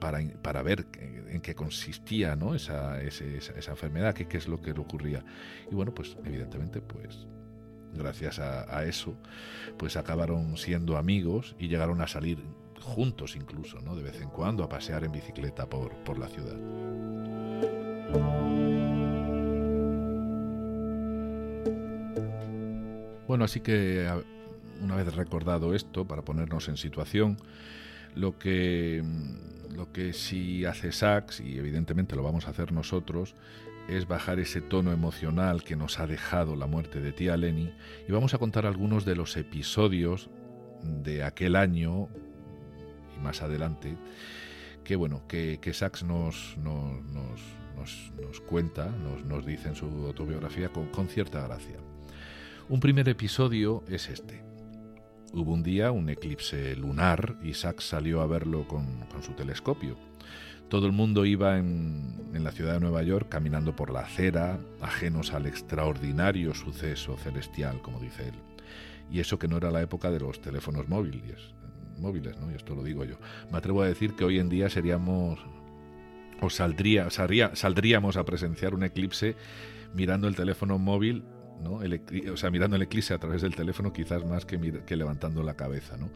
para, 0.00 0.20
para 0.42 0.62
ver 0.62 0.86
en 1.28 1.40
qué 1.40 1.54
consistía 1.54 2.36
¿no? 2.36 2.54
esa, 2.54 3.02
esa, 3.02 3.24
esa 3.24 3.70
enfermedad, 3.70 4.14
qué, 4.14 4.26
qué 4.26 4.38
es 4.38 4.48
lo 4.48 4.60
que 4.60 4.72
le 4.72 4.80
ocurría. 4.80 5.24
Y 5.70 5.74
bueno, 5.74 5.92
pues 5.92 6.16
evidentemente, 6.24 6.80
pues 6.80 7.26
gracias 7.94 8.38
a, 8.38 8.76
a, 8.76 8.84
eso, 8.84 9.14
pues 9.76 9.96
acabaron 9.96 10.56
siendo 10.56 10.96
amigos 10.96 11.56
y 11.58 11.68
llegaron 11.68 12.00
a 12.00 12.06
salir 12.06 12.38
juntos 12.80 13.36
incluso, 13.36 13.80
¿no? 13.80 13.96
De 13.96 14.02
vez 14.02 14.20
en 14.20 14.30
cuando 14.30 14.62
a 14.64 14.68
pasear 14.68 15.04
en 15.04 15.12
bicicleta 15.12 15.68
por, 15.68 15.92
por 16.04 16.18
la 16.18 16.28
ciudad. 16.28 16.56
Bueno, 23.28 23.44
así 23.44 23.60
que 23.60 24.10
una 24.82 24.96
vez 24.96 25.14
recordado 25.14 25.74
esto, 25.74 26.06
para 26.06 26.22
ponernos 26.22 26.68
en 26.68 26.78
situación, 26.78 27.36
lo 28.14 28.38
que 28.38 29.04
lo 29.76 29.92
que 29.92 30.14
sí 30.14 30.64
hace 30.64 30.92
Sax, 30.92 31.40
y 31.40 31.58
evidentemente 31.58 32.16
lo 32.16 32.22
vamos 32.22 32.46
a 32.46 32.50
hacer 32.50 32.72
nosotros, 32.72 33.34
es 33.86 34.08
bajar 34.08 34.40
ese 34.40 34.62
tono 34.62 34.92
emocional 34.92 35.62
que 35.62 35.76
nos 35.76 36.00
ha 36.00 36.06
dejado 36.06 36.56
la 36.56 36.66
muerte 36.66 37.00
de 37.00 37.12
tía 37.12 37.36
Lenny 37.36 37.70
y 38.08 38.12
vamos 38.12 38.32
a 38.32 38.38
contar 38.38 38.64
algunos 38.64 39.04
de 39.04 39.14
los 39.14 39.36
episodios 39.36 40.30
de 40.82 41.22
aquel 41.22 41.54
año 41.54 42.08
y 43.14 43.20
más 43.20 43.42
adelante 43.42 43.96
que 44.84 44.96
bueno 44.96 45.26
que, 45.28 45.58
que 45.60 45.74
Sachs 45.74 46.02
nos, 46.02 46.56
nos, 46.56 47.04
nos, 47.76 48.12
nos 48.20 48.40
cuenta, 48.40 48.86
nos, 48.86 49.22
nos, 49.24 49.44
dice 49.44 49.68
en 49.68 49.74
su 49.74 49.84
autobiografía 50.06 50.70
con, 50.70 50.88
con 50.88 51.08
cierta 51.08 51.46
gracia. 51.46 51.76
Un 52.70 52.80
primer 52.80 53.08
episodio 53.08 53.82
es 53.88 54.10
este. 54.10 54.44
Hubo 55.32 55.54
un 55.54 55.62
día 55.62 55.90
un 55.90 56.10
eclipse 56.10 56.76
lunar 56.76 57.36
y 57.42 57.54
Sachs 57.54 57.84
salió 57.84 58.20
a 58.20 58.26
verlo 58.26 58.68
con, 58.68 59.06
con 59.06 59.22
su 59.22 59.32
telescopio. 59.32 59.96
Todo 60.68 60.84
el 60.84 60.92
mundo 60.92 61.24
iba 61.24 61.56
en, 61.56 62.30
en, 62.34 62.44
la 62.44 62.52
ciudad 62.52 62.74
de 62.74 62.80
Nueva 62.80 63.02
York 63.02 63.30
caminando 63.30 63.74
por 63.74 63.90
la 63.90 64.00
acera, 64.00 64.58
ajenos 64.82 65.32
al 65.32 65.46
extraordinario 65.46 66.52
suceso 66.52 67.16
celestial, 67.16 67.80
como 67.80 68.00
dice 68.00 68.28
él. 68.28 68.34
Y 69.10 69.20
eso 69.20 69.38
que 69.38 69.48
no 69.48 69.56
era 69.56 69.70
la 69.70 69.80
época 69.80 70.10
de 70.10 70.20
los 70.20 70.42
teléfonos 70.42 70.90
móviles, 70.90 71.54
móviles, 71.98 72.38
¿no? 72.38 72.50
Y 72.50 72.54
esto 72.54 72.74
lo 72.74 72.82
digo 72.82 73.02
yo. 73.06 73.16
Me 73.50 73.56
atrevo 73.56 73.80
a 73.80 73.88
decir 73.88 74.14
que 74.14 74.24
hoy 74.24 74.38
en 74.38 74.50
día 74.50 74.68
seríamos 74.68 75.38
o 76.42 76.50
saldría, 76.50 77.08
saldría, 77.08 77.56
saldríamos 77.56 78.18
a 78.18 78.26
presenciar 78.26 78.74
un 78.74 78.82
eclipse 78.82 79.36
mirando 79.94 80.28
el 80.28 80.36
teléfono 80.36 80.78
móvil 80.78 81.24
o 81.64 82.36
sea, 82.36 82.50
mirando 82.50 82.76
el 82.76 82.82
eclipse 82.82 83.14
a 83.14 83.18
través 83.18 83.42
del 83.42 83.54
teléfono 83.54 83.92
quizás 83.92 84.24
más 84.24 84.44
que, 84.44 84.82
que 84.86 84.96
levantando 84.96 85.42
la 85.42 85.54
cabeza. 85.54 85.96
¿no? 85.96 86.10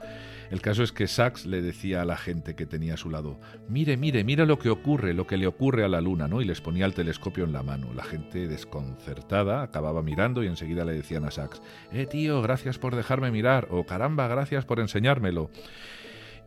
El 0.50 0.60
caso 0.60 0.82
es 0.82 0.92
que 0.92 1.06
Sachs 1.06 1.46
le 1.46 1.62
decía 1.62 2.02
a 2.02 2.04
la 2.04 2.16
gente 2.16 2.54
que 2.54 2.66
tenía 2.66 2.94
a 2.94 2.96
su 2.96 3.10
lado, 3.10 3.40
mire, 3.68 3.96
mire, 3.96 4.24
mire 4.24 4.46
lo 4.46 4.58
que 4.58 4.70
ocurre, 4.70 5.14
lo 5.14 5.26
que 5.26 5.36
le 5.36 5.46
ocurre 5.46 5.84
a 5.84 5.88
la 5.88 6.00
luna, 6.00 6.28
¿no? 6.28 6.40
y 6.40 6.44
les 6.44 6.60
ponía 6.60 6.86
el 6.86 6.94
telescopio 6.94 7.44
en 7.44 7.52
la 7.52 7.62
mano. 7.62 7.92
La 7.94 8.04
gente 8.04 8.46
desconcertada 8.46 9.62
acababa 9.62 10.02
mirando 10.02 10.42
y 10.42 10.46
enseguida 10.46 10.84
le 10.84 10.92
decían 10.92 11.24
a 11.24 11.30
Sachs, 11.30 11.62
eh 11.92 12.06
tío, 12.06 12.42
gracias 12.42 12.78
por 12.78 12.96
dejarme 12.96 13.30
mirar, 13.30 13.68
o 13.70 13.84
caramba, 13.84 14.28
gracias 14.28 14.64
por 14.64 14.80
enseñármelo. 14.80 15.50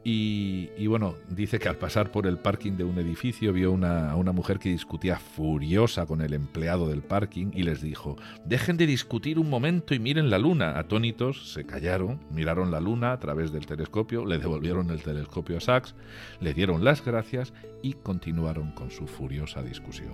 Y, 0.08 0.86
bueno, 0.86 1.16
dice 1.30 1.58
que 1.58 1.68
al 1.68 1.78
pasar 1.78 2.12
por 2.12 2.28
el 2.28 2.38
parking 2.38 2.74
de 2.74 2.84
un 2.84 3.00
edificio 3.00 3.52
vio 3.52 3.70
a 3.72 4.16
una 4.16 4.32
mujer 4.32 4.60
que 4.60 4.70
discutía 4.70 5.18
furiosa 5.18 6.06
con 6.06 6.22
el 6.22 6.36
empleado 6.36 6.88
del 6.88 7.02
parking 7.02 7.48
y 7.56 7.64
les 7.64 7.82
dijo, 7.82 8.16
dejen 8.46 8.78
de 8.78 8.86
discutir 8.86 9.40
un 9.40 9.50
momento 9.50 9.96
y 9.96 10.00
miren 10.00 10.30
la 10.30 10.38
luna. 10.38 10.78
Atónitos 10.78 11.52
se 11.54 11.66
callaron, 11.66 12.20
miraron 12.30 12.70
la 12.70 12.80
luna 12.80 13.14
a 13.14 13.20
través 13.20 13.52
del 13.52 13.66
telescopio, 13.66 14.28
le 14.28 14.38
devolvieron 14.38 14.92
el 14.92 15.02
telescopio 15.02 15.58
a 15.58 15.62
Sachs, 15.62 15.96
le 16.40 16.54
dieron 16.54 16.84
las 16.84 17.04
gracias 17.04 17.52
y 17.82 17.94
continuaron 17.94 18.74
con 18.74 18.92
su 18.92 19.08
furiosa 19.08 19.64
discusión. 19.64 20.14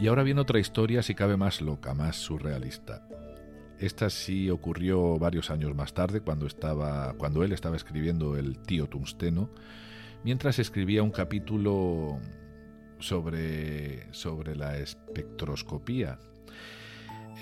Y 0.00 0.06
ahora 0.06 0.22
viene 0.22 0.40
otra 0.40 0.58
historia, 0.58 1.02
si 1.02 1.14
cabe 1.14 1.36
más 1.36 1.60
loca, 1.60 1.92
más 1.92 2.16
surrealista. 2.16 3.06
Esta 3.82 4.10
sí 4.10 4.48
ocurrió 4.48 5.18
varios 5.18 5.50
años 5.50 5.74
más 5.74 5.92
tarde, 5.92 6.20
cuando, 6.20 6.46
estaba, 6.46 7.14
cuando 7.14 7.42
él 7.42 7.50
estaba 7.50 7.74
escribiendo 7.74 8.36
El 8.36 8.60
tío 8.60 8.86
tungsteno, 8.86 9.50
mientras 10.22 10.60
escribía 10.60 11.02
un 11.02 11.10
capítulo 11.10 12.20
sobre, 13.00 14.06
sobre 14.14 14.54
la 14.54 14.78
espectroscopía. 14.78 16.20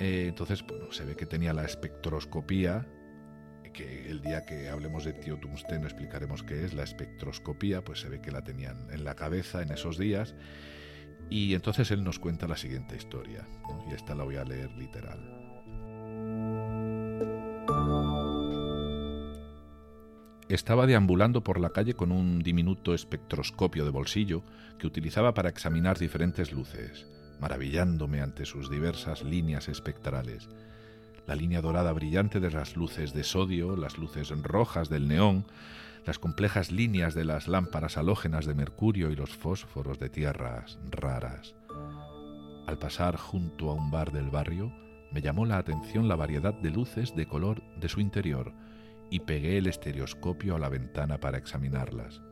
Eh, 0.01 0.29
entonces, 0.29 0.65
se 0.93 1.05
ve 1.05 1.15
que 1.15 1.27
tenía 1.27 1.53
la 1.53 1.67
espectroscopía, 1.67 2.87
que 3.75 4.11
el 4.11 4.23
día 4.23 4.47
que 4.47 4.71
hablemos 4.71 5.05
de 5.05 5.13
tío 5.13 5.37
tungsteno 5.37 5.85
explicaremos 5.85 6.43
qué 6.43 6.65
es 6.65 6.73
la 6.73 6.85
espectroscopía, 6.85 7.85
pues 7.85 8.01
se 8.01 8.09
ve 8.09 8.23
que 8.23 8.33
la 8.33 8.43
tenían 8.43 8.91
en 8.91 9.05
la 9.05 9.15
cabeza 9.15 9.61
en 9.61 9.73
esos 9.73 9.99
días. 9.99 10.35
Y 11.29 11.53
entonces 11.53 11.91
él 11.91 12.03
nos 12.03 12.19
cuenta 12.19 12.49
la 12.49 12.57
siguiente 12.57 12.97
historia, 12.97 13.47
y 13.91 13.93
esta 13.93 14.15
la 14.15 14.25
voy 14.25 14.37
a 14.37 14.45
leer 14.45 14.71
literal. 14.73 15.50
Estaba 20.51 20.89
deambulando 20.89 21.45
por 21.45 21.61
la 21.61 21.71
calle 21.71 21.95
con 21.95 22.11
un 22.11 22.41
diminuto 22.41 22.93
espectroscopio 22.93 23.85
de 23.85 23.93
bolsillo 23.93 24.43
que 24.81 24.89
utilizaba 24.89 25.33
para 25.33 25.49
examinar 25.49 25.97
diferentes 25.97 26.51
luces, 26.51 27.07
maravillándome 27.39 28.21
ante 28.21 28.45
sus 28.45 28.69
diversas 28.69 29.23
líneas 29.23 29.69
espectrales. 29.69 30.49
La 31.29 31.37
línea 31.37 31.61
dorada 31.61 31.93
brillante 31.93 32.41
de 32.41 32.51
las 32.51 32.77
luces 32.77 33.15
de 33.15 33.23
sodio, 33.23 33.77
las 33.77 33.97
luces 33.97 34.31
rojas 34.43 34.89
del 34.89 35.07
neón, 35.07 35.47
las 36.05 36.19
complejas 36.19 36.73
líneas 36.73 37.15
de 37.15 37.25
las 37.25 37.47
lámparas 37.47 37.97
halógenas 37.97 38.45
de 38.45 38.55
mercurio 38.55 39.13
y 39.13 39.15
los 39.15 39.31
fósforos 39.31 40.01
de 40.01 40.09
tierras 40.09 40.81
raras. 40.91 41.55
Al 42.67 42.77
pasar 42.77 43.17
junto 43.17 43.71
a 43.71 43.75
un 43.75 43.93
bar 43.93 44.11
del 44.11 44.31
barrio, 44.31 44.73
me 45.13 45.23
llamó 45.23 45.47
la 45.47 45.59
atención 45.59 46.09
la 46.09 46.17
variedad 46.17 46.55
de 46.55 46.71
luces 46.71 47.15
de 47.15 47.27
color 47.27 47.63
de 47.79 47.89
su 47.89 48.01
interior, 48.01 48.53
y 49.11 49.21
pegué 49.21 49.59
el 49.59 49.67
estereoscopio 49.67 50.55
a 50.55 50.59
la 50.59 50.69
ventana 50.69 51.19
para 51.19 51.39
examinarlas. 51.39 52.23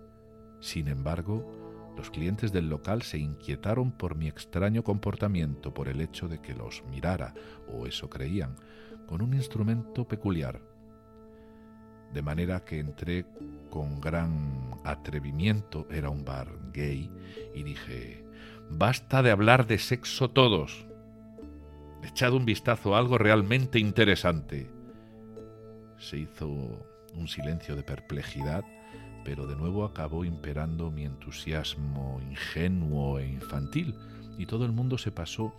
Sin 0.60 0.88
embargo, 0.88 1.92
los 1.96 2.10
clientes 2.10 2.52
del 2.52 2.68
local 2.68 3.02
se 3.02 3.18
inquietaron 3.18 3.90
por 3.90 4.14
mi 4.14 4.28
extraño 4.28 4.84
comportamiento 4.84 5.74
por 5.74 5.88
el 5.88 6.00
hecho 6.00 6.28
de 6.28 6.40
que 6.40 6.54
los 6.54 6.84
mirara, 6.84 7.34
o 7.66 7.86
eso 7.86 8.08
creían, 8.08 8.54
con 9.08 9.20
un 9.20 9.34
instrumento 9.34 10.06
peculiar. 10.06 10.62
De 12.12 12.22
manera 12.22 12.64
que 12.64 12.78
entré 12.78 13.26
con 13.68 14.00
gran 14.00 14.70
atrevimiento, 14.84 15.88
era 15.90 16.08
un 16.08 16.24
bar 16.24 16.56
gay, 16.72 17.10
y 17.52 17.64
dije, 17.64 18.24
basta 18.70 19.22
de 19.22 19.32
hablar 19.32 19.66
de 19.66 19.78
sexo 19.78 20.30
todos. 20.30 20.86
Echad 22.04 22.32
un 22.32 22.44
vistazo 22.44 22.94
a 22.94 22.98
algo 22.98 23.18
realmente 23.18 23.80
interesante. 23.80 24.77
Se 25.98 26.18
hizo 26.18 26.48
un 27.14 27.28
silencio 27.28 27.76
de 27.76 27.82
perplejidad, 27.82 28.64
pero 29.24 29.46
de 29.46 29.56
nuevo 29.56 29.84
acabó 29.84 30.24
imperando 30.24 30.90
mi 30.90 31.04
entusiasmo 31.04 32.20
ingenuo 32.22 33.18
e 33.18 33.28
infantil, 33.28 33.94
y 34.38 34.46
todo 34.46 34.64
el 34.64 34.72
mundo 34.72 34.98
se 34.98 35.10
pasó 35.10 35.52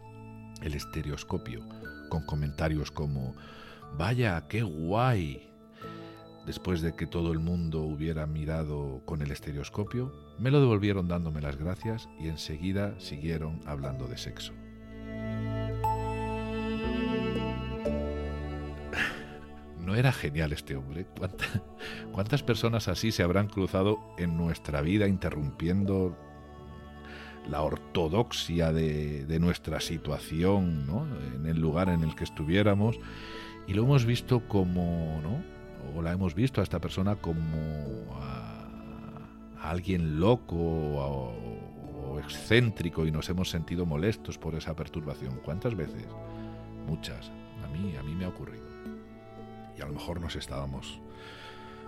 el 0.62 0.74
estereoscopio, 0.74 1.62
con 2.10 2.26
comentarios 2.26 2.92
como 2.92 3.36
Vaya, 3.98 4.48
qué 4.48 4.62
guay. 4.62 5.50
Después 6.46 6.82
de 6.82 6.96
que 6.96 7.06
todo 7.06 7.32
el 7.32 7.40
mundo 7.40 7.82
hubiera 7.82 8.26
mirado 8.26 9.02
con 9.06 9.22
el 9.22 9.32
estereoscopio, 9.32 10.12
me 10.40 10.52
lo 10.52 10.60
devolvieron 10.60 11.08
dándome 11.08 11.42
las 11.42 11.58
gracias 11.58 12.10
y 12.20 12.28
enseguida 12.28 13.00
siguieron 13.00 13.60
hablando 13.66 14.08
de 14.08 14.18
sexo. 14.18 14.54
¿No 19.90 19.96
era 19.96 20.12
genial 20.12 20.54
este 20.54 20.76
hombre? 20.76 21.08
¿Cuántas 22.12 22.44
personas 22.44 22.88
así 22.88 23.12
se 23.12 23.24
habrán 23.24 23.48
cruzado 23.48 23.98
en 24.20 24.38
nuestra 24.38 24.82
vida 24.82 25.08
interrumpiendo 25.08 26.16
la 27.50 27.64
ortodoxia 27.64 28.72
de, 28.72 29.40
nuestra 29.40 29.80
situación, 29.80 30.86
¿no? 30.86 31.08
en 31.36 31.48
el 31.48 31.60
lugar 31.60 31.90
en 31.90 32.04
el 32.04 32.14
que 32.14 32.24
estuviéramos, 32.24 33.00
y 33.66 33.74
lo 33.74 33.82
hemos 33.82 34.06
visto 34.06 34.48
como, 34.48 35.22
¿no? 35.24 35.42
o 35.98 36.04
la 36.04 36.12
hemos 36.12 36.36
visto 36.36 36.62
a 36.62 36.64
esta 36.64 36.80
persona 36.80 37.16
como 37.16 38.14
a, 38.14 38.68
alguien 39.72 40.20
loco 40.20 40.56
o, 40.56 41.34
o 42.12 42.20
excéntrico 42.20 43.08
y 43.08 43.12
nos 43.12 43.28
hemos 43.30 43.50
sentido 43.50 43.88
molestos 43.88 44.38
por 44.38 44.54
esa 44.54 44.76
perturbación. 44.76 45.40
¿Cuántas 45.44 45.74
veces? 45.74 46.06
Muchas. 46.86 47.32
A 47.64 47.68
mí, 47.70 47.96
a 47.96 48.04
mí 48.04 48.14
me 48.14 48.26
ha 48.26 48.30
ocurrido 48.30 48.70
y 49.80 49.82
a 49.82 49.86
lo 49.86 49.94
mejor 49.94 50.20
nos 50.20 50.36
estábamos 50.36 51.00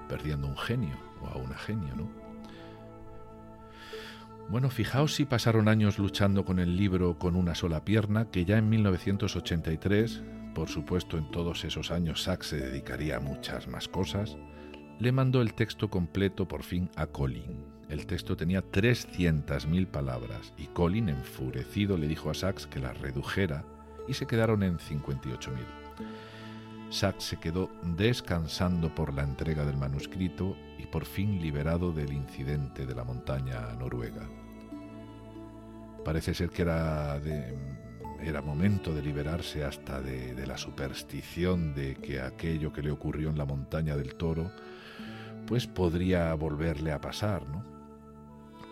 perdiendo 0.07 0.47
un 0.47 0.57
genio 0.57 0.95
o 1.21 1.27
a 1.27 1.35
una 1.35 1.57
genio, 1.57 1.93
¿no? 1.95 2.09
Bueno, 4.49 4.69
fijaos 4.69 5.15
si 5.15 5.25
pasaron 5.25 5.67
años 5.67 5.99
luchando 5.99 6.43
con 6.43 6.59
el 6.59 6.75
libro 6.75 7.17
con 7.17 7.35
una 7.35 7.55
sola 7.55 7.85
pierna, 7.85 8.29
que 8.29 8.43
ya 8.43 8.57
en 8.57 8.69
1983, 8.69 10.23
por 10.53 10.67
supuesto 10.67 11.17
en 11.17 11.31
todos 11.31 11.63
esos 11.63 11.91
años 11.91 12.23
Sachs 12.23 12.47
se 12.47 12.57
dedicaría 12.57 13.17
a 13.17 13.21
muchas 13.21 13.67
más 13.67 13.87
cosas, 13.87 14.37
le 14.99 15.11
mandó 15.11 15.41
el 15.41 15.53
texto 15.53 15.89
completo 15.89 16.47
por 16.47 16.63
fin 16.63 16.89
a 16.95 17.07
Colin. 17.07 17.65
El 17.89 18.05
texto 18.05 18.35
tenía 18.35 18.61
300.000 18.61 19.87
palabras 19.87 20.53
y 20.57 20.67
Colin, 20.67 21.09
enfurecido, 21.09 21.97
le 21.97 22.07
dijo 22.07 22.29
a 22.29 22.33
Sachs 22.33 22.67
que 22.67 22.79
las 22.79 22.99
redujera 22.99 23.63
y 24.07 24.13
se 24.13 24.27
quedaron 24.27 24.63
en 24.63 24.77
58.000. 24.77 26.30
Sachs 26.91 27.23
se 27.23 27.37
quedó 27.37 27.69
descansando 27.95 28.93
por 28.93 29.13
la 29.13 29.23
entrega 29.23 29.63
del 29.63 29.77
manuscrito 29.77 30.57
y 30.77 30.87
por 30.87 31.05
fin 31.05 31.41
liberado 31.41 31.93
del 31.93 32.11
incidente 32.11 32.85
de 32.85 32.93
la 32.93 33.05
montaña 33.05 33.73
noruega. 33.79 34.27
Parece 36.03 36.33
ser 36.33 36.49
que 36.49 36.63
era, 36.63 37.17
era 38.21 38.41
momento 38.41 38.93
de 38.93 39.01
liberarse 39.01 39.63
hasta 39.63 40.01
de, 40.01 40.45
la 40.45 40.57
superstición 40.57 41.73
de 41.73 41.95
que 41.95 42.19
aquello 42.19 42.73
que 42.73 42.81
le 42.81 42.91
ocurrió 42.91 43.29
en 43.29 43.37
la 43.37 43.45
montaña 43.45 43.95
del 43.95 44.15
toro 44.15 44.51
pues 45.47 45.67
podría 45.67 46.33
volverle 46.33 46.91
a 46.91 46.99
pasar, 46.99 47.47
¿no? 47.47 47.63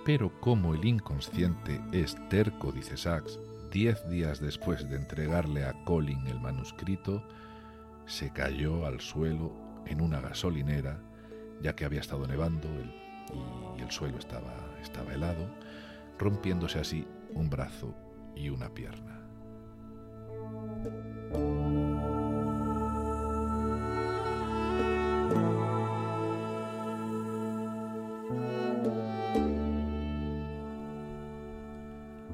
Pero 0.06 0.42
como 0.42 0.74
el 0.74 0.84
inconsciente 0.84 1.80
es 1.94 2.18
terco, 2.28 2.74
dice 2.74 2.98
Sachs, 2.98 3.40
diez 3.72 4.10
días 4.10 4.42
después 4.42 4.90
de 4.90 4.98
entregarle 4.98 5.64
a 5.64 5.74
Colin 5.86 6.28
el 6.28 6.40
manuscrito, 6.42 7.24
se 8.10 8.32
cayó 8.32 8.88
al 8.88 9.00
suelo 9.00 9.54
en 9.86 10.02
una 10.02 10.20
gasolinera, 10.20 11.00
ya 11.62 11.76
que 11.76 11.86
había 11.86 12.00
estado 12.00 12.28
nevando 12.28 12.68
y 13.78 13.82
el 13.82 13.92
suelo 13.92 14.18
estaba, 14.18 14.52
helado, 15.14 15.48
rompiéndose 16.18 16.80
así 16.80 17.08
un 17.34 17.50
brazo 17.50 17.96
y 18.36 18.50
una 18.50 18.74
pierna. 18.74 19.22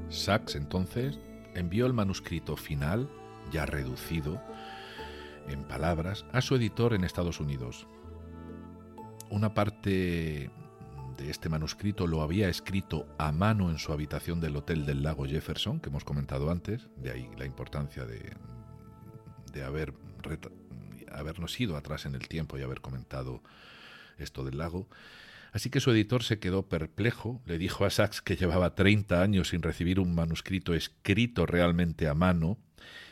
Sachs 0.10 0.56
entonces 0.56 1.20
envió 1.54 1.86
el 1.86 1.94
manuscrito 1.94 2.56
final, 2.56 3.10
ya 3.52 3.66
reducido, 3.66 4.42
en 5.47 5.63
palabras, 5.63 6.25
a 6.31 6.41
su 6.41 6.55
editor 6.55 6.93
en 6.93 7.03
Estados 7.03 7.39
Unidos. 7.39 7.88
Una 9.29 9.53
parte 9.53 10.49
de 11.17 11.29
este 11.29 11.49
manuscrito 11.49 12.08
lo 12.08 12.21
había 12.21 12.49
escrito 12.49 13.08
a 13.17 13.31
mano 13.31 13.69
en 13.69 13.77
su 13.77 13.93
habitación 13.93 14.41
del 14.41 14.55
Hotel 14.55 14.86
del 14.86 15.03
Lago 15.03 15.25
Jefferson, 15.25 15.79
que 15.79 15.89
hemos 15.89 16.03
comentado 16.03 16.51
antes, 16.51 16.89
de 16.97 17.12
ahí 17.12 17.29
la 17.38 17.45
importancia 17.45 18.05
de, 18.05 19.63
haber 19.63 19.93
habernos 21.12 21.60
ido 21.60 21.77
atrás 21.77 22.05
en 22.05 22.15
el 22.15 22.27
tiempo 22.27 22.58
y 22.58 22.62
haber 22.62 22.81
comentado 22.81 23.41
esto 24.17 24.43
del 24.43 24.58
lago. 24.58 24.89
Así 25.53 25.69
que 25.69 25.79
su 25.79 25.91
editor 25.91 26.23
se 26.23 26.39
quedó 26.39 26.67
perplejo, 26.67 27.41
le 27.45 27.58
dijo 27.58 27.86
a 27.86 27.89
Sachs 27.89 28.21
que 28.21 28.36
llevaba 28.36 28.75
30 28.75 29.21
años 29.21 29.49
sin 29.49 29.62
recibir 29.62 30.01
un 30.01 30.13
manuscrito 30.13 30.73
escrito 30.73 31.45
realmente 31.45 32.10
a 32.10 32.13
mano 32.13 32.58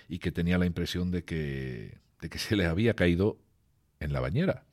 y 0.10 0.20
que 0.20 0.34
tenía 0.34 0.58
la 0.58 0.66
impresión 0.66 1.10
de 1.12 1.24
que 1.24 2.03
de 2.24 2.30
que 2.30 2.40
se 2.40 2.56
le 2.56 2.66
había 2.66 2.96
caído 2.96 3.38
en 4.00 4.14
la 4.14 4.22
bañera. 4.22 4.64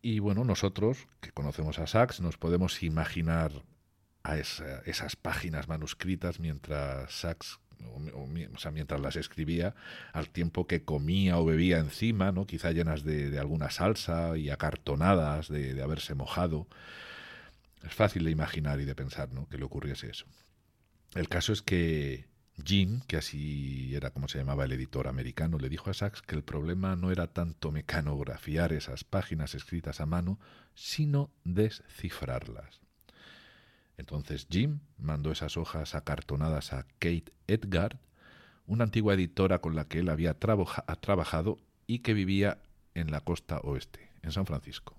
Y 0.00 0.20
bueno, 0.20 0.44
nosotros, 0.44 1.08
que 1.20 1.32
conocemos 1.32 1.80
a 1.80 1.88
Sachs, 1.88 2.20
nos 2.20 2.38
podemos 2.38 2.84
imaginar 2.84 3.50
a 4.22 4.38
esas 4.38 5.16
páginas 5.16 5.66
manuscritas 5.66 6.38
mientras 6.38 7.12
Sachs, 7.12 7.58
o, 8.14 8.28
sea, 8.56 8.70
mientras 8.70 9.00
las 9.00 9.16
escribía, 9.16 9.74
al 10.12 10.30
tiempo 10.30 10.68
que 10.68 10.84
comía 10.84 11.38
o 11.38 11.44
bebía 11.44 11.78
encima, 11.78 12.30
¿no? 12.30 12.46
quizá 12.46 12.70
llenas 12.70 13.02
de, 13.02 13.36
alguna 13.40 13.70
salsa 13.70 14.38
y 14.38 14.50
acartonadas 14.50 15.48
de, 15.48 15.74
de, 15.74 15.82
haberse 15.82 16.14
mojado. 16.14 16.68
Es 17.84 17.94
fácil 17.94 18.24
de 18.24 18.30
imaginar 18.30 18.80
y 18.80 18.84
de 18.84 18.94
pensar 18.94 19.32
¿no? 19.32 19.48
que 19.48 19.58
le 19.58 19.64
ocurriese 19.64 20.08
eso. 20.08 20.26
El 21.16 21.28
caso 21.28 21.52
es 21.52 21.62
que 21.62 22.26
Jim, 22.64 23.00
que 23.06 23.16
así 23.16 23.94
era 23.94 24.10
como 24.10 24.28
se 24.28 24.38
llamaba 24.38 24.64
el 24.64 24.72
editor 24.72 25.08
americano, 25.08 25.58
le 25.58 25.68
dijo 25.68 25.90
a 25.90 25.94
Sachs 25.94 26.22
que 26.22 26.34
el 26.34 26.42
problema 26.42 26.96
no 26.96 27.10
era 27.10 27.26
tanto 27.26 27.70
mecanografiar 27.70 28.72
esas 28.72 29.04
páginas 29.04 29.54
escritas 29.54 30.00
a 30.00 30.06
mano, 30.06 30.38
sino 30.74 31.30
descifrarlas. 31.44 32.80
Entonces 33.98 34.46
Jim 34.50 34.80
mandó 34.98 35.32
esas 35.32 35.56
hojas 35.56 35.94
acartonadas 35.94 36.72
a 36.72 36.84
Kate 36.98 37.32
Edgar, 37.46 37.98
una 38.66 38.84
antigua 38.84 39.14
editora 39.14 39.60
con 39.60 39.74
la 39.74 39.86
que 39.86 40.00
él 40.00 40.08
había 40.08 40.34
trabaja- 40.38 40.84
trabajado 41.00 41.58
y 41.86 42.00
que 42.00 42.14
vivía 42.14 42.58
en 42.94 43.10
la 43.10 43.20
costa 43.20 43.58
oeste, 43.60 44.10
en 44.22 44.32
San 44.32 44.46
Francisco. 44.46 44.96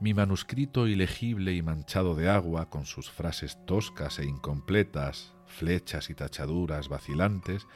Mi 0.00 0.14
manuscrito 0.14 0.86
ilegible 0.86 1.54
y 1.54 1.62
manchado 1.62 2.14
de 2.14 2.28
agua, 2.28 2.70
con 2.70 2.86
sus 2.86 3.10
frases 3.10 3.58
toscas 3.66 4.20
e 4.20 4.26
incompletas, 4.26 5.34
flechas 5.46 6.08
y 6.08 6.14
tachaduras 6.14 6.88
vacilantes, 6.88 7.66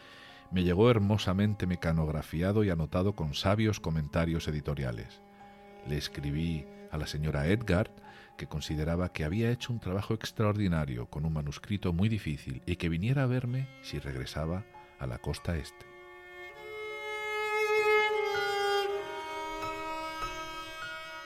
me 0.53 0.63
llegó 0.63 0.89
hermosamente 0.89 1.67
mecanografiado 1.67 2.63
y 2.63 2.71
anotado 2.71 3.17
con 3.17 3.35
sabios 3.35 3.81
comentarios 3.81 4.47
editoriales. 4.47 5.21
Le 5.89 5.97
escribí 5.97 6.65
a 6.93 6.97
la 6.97 7.09
señora 7.09 7.49
Edgar, 7.49 7.91
que 8.39 8.47
consideraba 8.47 9.13
que 9.13 9.25
había 9.25 9.51
hecho 9.51 9.73
un 9.73 9.81
trabajo 9.81 10.15
extraordinario 10.15 11.07
con 11.07 11.25
un 11.25 11.33
manuscrito 11.33 11.93
muy 11.93 12.09
difícil 12.09 12.63
y 12.67 12.77
que 12.77 12.89
viniera 12.89 13.25
a 13.25 13.27
verme 13.27 13.67
si 13.83 13.99
regresaba 13.99 14.65
a 15.01 15.09
la 15.09 15.19
costa 15.19 15.57
este. 15.57 15.92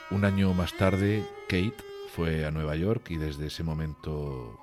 Un 0.08 0.24
año 0.24 0.54
más 0.54 0.72
tarde, 0.76 1.24
Kate 1.48 1.74
fue 2.14 2.46
a 2.46 2.52
Nueva 2.52 2.76
York 2.76 3.10
y 3.10 3.16
desde 3.16 3.48
ese 3.48 3.64
momento 3.64 4.56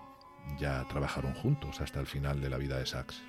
ya 0.58 0.88
trabajaron 0.88 1.34
juntos 1.34 1.82
hasta 1.82 2.00
el 2.00 2.08
final 2.08 2.40
de 2.40 2.50
la 2.50 2.58
vida 2.58 2.80
de 2.80 2.86
Sachs. 2.86 3.22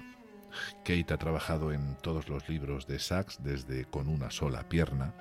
Kate 0.84 1.12
ha 1.12 1.18
trabajado 1.18 1.72
en 1.72 1.96
todos 1.96 2.28
los 2.28 2.48
libros 2.48 2.86
de 2.86 3.00
Sachs 3.00 3.42
desde 3.42 3.86
Con 3.86 4.06
una 4.06 4.30
sola 4.30 4.68
pierna. 4.68 5.12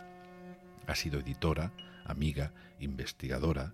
Ha 0.86 0.94
sido 0.94 1.20
editora, 1.20 1.72
amiga, 2.06 2.54
investigadora. 2.80 3.74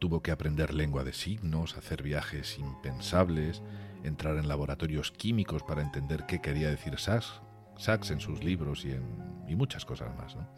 Tuvo 0.00 0.20
que 0.20 0.32
aprender 0.32 0.74
lengua 0.74 1.04
de 1.04 1.12
signos, 1.12 1.76
hacer 1.76 2.02
viajes 2.02 2.58
impensables, 2.58 3.62
entrar 4.02 4.36
en 4.38 4.48
laboratorios 4.48 5.12
químicos 5.12 5.62
para 5.62 5.82
entender 5.82 6.26
qué 6.26 6.40
quería 6.40 6.68
decir 6.68 6.98
Sachs, 6.98 8.10
en 8.10 8.18
sus 8.18 8.42
libros 8.42 8.84
y, 8.84 8.90
en, 8.90 9.04
y 9.46 9.54
muchas 9.54 9.84
cosas 9.84 10.16
más. 10.16 10.34
¿no? 10.34 10.48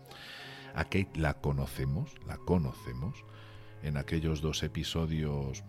A 0.75 0.85
Kate 0.85 1.19
la 1.19 1.35
conocemos, 1.35 2.15
la 2.27 2.39
conocemos 2.39 3.25
en 3.83 3.97
aquellos 3.97 4.41
dos 4.41 4.63
episodios 4.63 5.63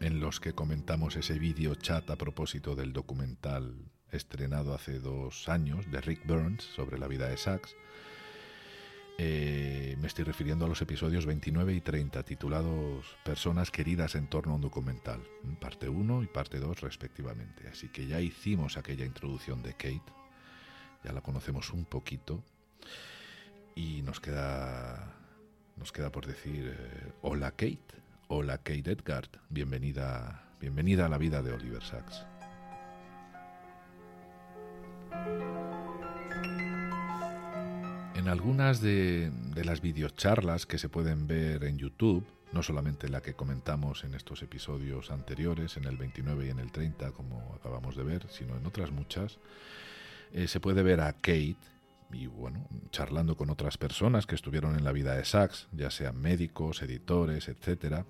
en 0.00 0.20
los 0.20 0.40
que 0.40 0.52
comentamos 0.52 1.16
ese 1.16 1.38
vídeo 1.38 1.74
chat 1.74 2.10
a 2.10 2.16
propósito 2.16 2.74
del 2.74 2.92
documental 2.92 3.74
estrenado 4.10 4.74
hace 4.74 4.98
dos 4.98 5.48
años 5.48 5.90
de 5.90 6.02
Rick 6.02 6.26
Burns 6.26 6.64
sobre 6.64 6.98
la 6.98 7.08
vida 7.08 7.28
de 7.28 7.38
Sachs. 7.38 7.74
Eh, 9.18 9.96
me 9.98 10.06
estoy 10.08 10.24
refiriendo 10.24 10.66
a 10.66 10.68
los 10.68 10.82
episodios 10.82 11.24
29 11.24 11.72
y 11.72 11.80
30 11.80 12.22
titulados 12.24 13.16
Personas 13.24 13.70
queridas 13.70 14.14
en 14.14 14.28
torno 14.28 14.52
a 14.52 14.56
un 14.56 14.60
documental, 14.60 15.22
parte 15.58 15.88
1 15.88 16.24
y 16.24 16.26
parte 16.26 16.58
2 16.58 16.82
respectivamente. 16.82 17.66
Así 17.68 17.88
que 17.88 18.06
ya 18.06 18.20
hicimos 18.20 18.76
aquella 18.76 19.06
introducción 19.06 19.62
de 19.62 19.72
Kate, 19.72 20.12
ya 21.02 21.12
la 21.12 21.22
conocemos 21.22 21.70
un 21.70 21.86
poquito 21.86 22.44
y 23.76 24.02
nos 24.02 24.18
queda 24.18 25.12
nos 25.76 25.92
queda 25.92 26.10
por 26.10 26.26
decir 26.26 26.74
eh, 26.76 27.12
hola 27.22 27.50
Kate, 27.52 27.78
hola 28.26 28.58
Kate 28.58 28.90
Edgard, 28.90 29.28
bienvenida 29.50 30.42
bienvenida 30.60 31.06
a 31.06 31.08
la 31.08 31.18
vida 31.18 31.42
de 31.42 31.52
Oliver 31.52 31.82
Sacks. 31.82 32.24
En 38.14 38.28
algunas 38.28 38.80
de, 38.80 39.30
las 39.62 39.82
videocharlas 39.82 40.66
que 40.66 40.78
se 40.78 40.88
pueden 40.88 41.26
ver 41.26 41.62
en 41.62 41.78
YouTube, 41.78 42.26
no 42.52 42.62
solamente 42.62 43.08
la 43.08 43.20
que 43.20 43.34
comentamos 43.34 44.02
en 44.04 44.14
estos 44.14 44.42
episodios 44.42 45.10
anteriores, 45.10 45.76
en 45.76 45.84
el 45.84 45.96
29 45.96 46.46
y 46.46 46.50
en 46.50 46.58
el 46.58 46.72
30, 46.72 47.12
como 47.12 47.54
acabamos 47.54 47.94
de 47.94 48.02
ver, 48.02 48.26
sino 48.30 48.56
en 48.56 48.66
otras 48.66 48.90
muchas, 48.90 49.38
eh, 50.32 50.48
se 50.48 50.58
puede 50.60 50.82
ver 50.82 51.02
a 51.02 51.12
Kate 51.12 51.75
y 52.12 52.26
bueno, 52.26 52.68
charlando 52.90 53.36
con 53.36 53.50
otras 53.50 53.78
personas 53.78 54.26
que 54.26 54.34
estuvieron 54.34 54.76
en 54.76 54.84
la 54.84 54.92
vida 54.92 55.14
de 55.14 55.24
Sachs, 55.24 55.68
ya 55.72 55.90
sean 55.90 56.20
médicos, 56.20 56.82
editores, 56.82 57.48
etcétera. 57.48 58.06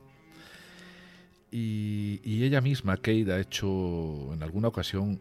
Y, 1.51 2.21
y, 2.25 2.45
ella 2.45 2.61
misma, 2.61 2.97
Kate, 2.97 3.33
ha 3.33 3.39
hecho 3.39 4.33
en 4.35 4.43
alguna 4.43 4.69
ocasión 4.69 5.21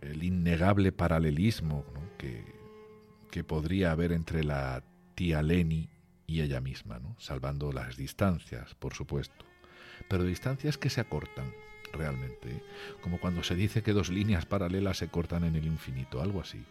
el 0.00 0.22
innegable 0.22 0.92
paralelismo 0.92 1.84
que, 2.18 2.44
que, 3.30 3.44
podría 3.44 3.92
haber 3.92 4.12
entre 4.12 4.44
la 4.44 4.82
tía 5.14 5.42
Lenny 5.42 5.88
y 6.26 6.40
ella 6.40 6.60
misma, 6.60 6.98
¿no? 6.98 7.16
salvando 7.18 7.72
las 7.72 7.96
distancias, 7.96 8.74
por 8.74 8.94
supuesto, 8.94 9.44
pero 10.08 10.24
distancias 10.24 10.76
que 10.76 10.90
se 10.90 11.00
acortan 11.00 11.52
realmente, 11.92 12.50
¿eh? 12.50 12.62
como 13.00 13.18
cuando 13.18 13.42
se 13.42 13.54
dice 13.54 13.82
que 13.82 13.92
dos 13.92 14.10
líneas 14.10 14.46
paralelas 14.46 14.98
se 14.98 15.08
cortan 15.08 15.44
en 15.44 15.56
el 15.56 15.66
infinito, 15.66 16.20
algo 16.20 16.40
así. 16.40 16.64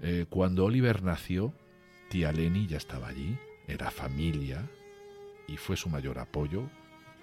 Eh, 0.00 0.26
cuando 0.28 0.64
Oliver 0.64 1.02
nació, 1.02 1.52
tía 2.10 2.32
Lenny 2.32 2.66
ya 2.66 2.76
estaba 2.76 3.08
allí, 3.08 3.38
era 3.66 3.90
familia 3.90 4.68
y 5.48 5.56
fue 5.56 5.76
su 5.76 5.88
mayor 5.88 6.18
apoyo 6.18 6.68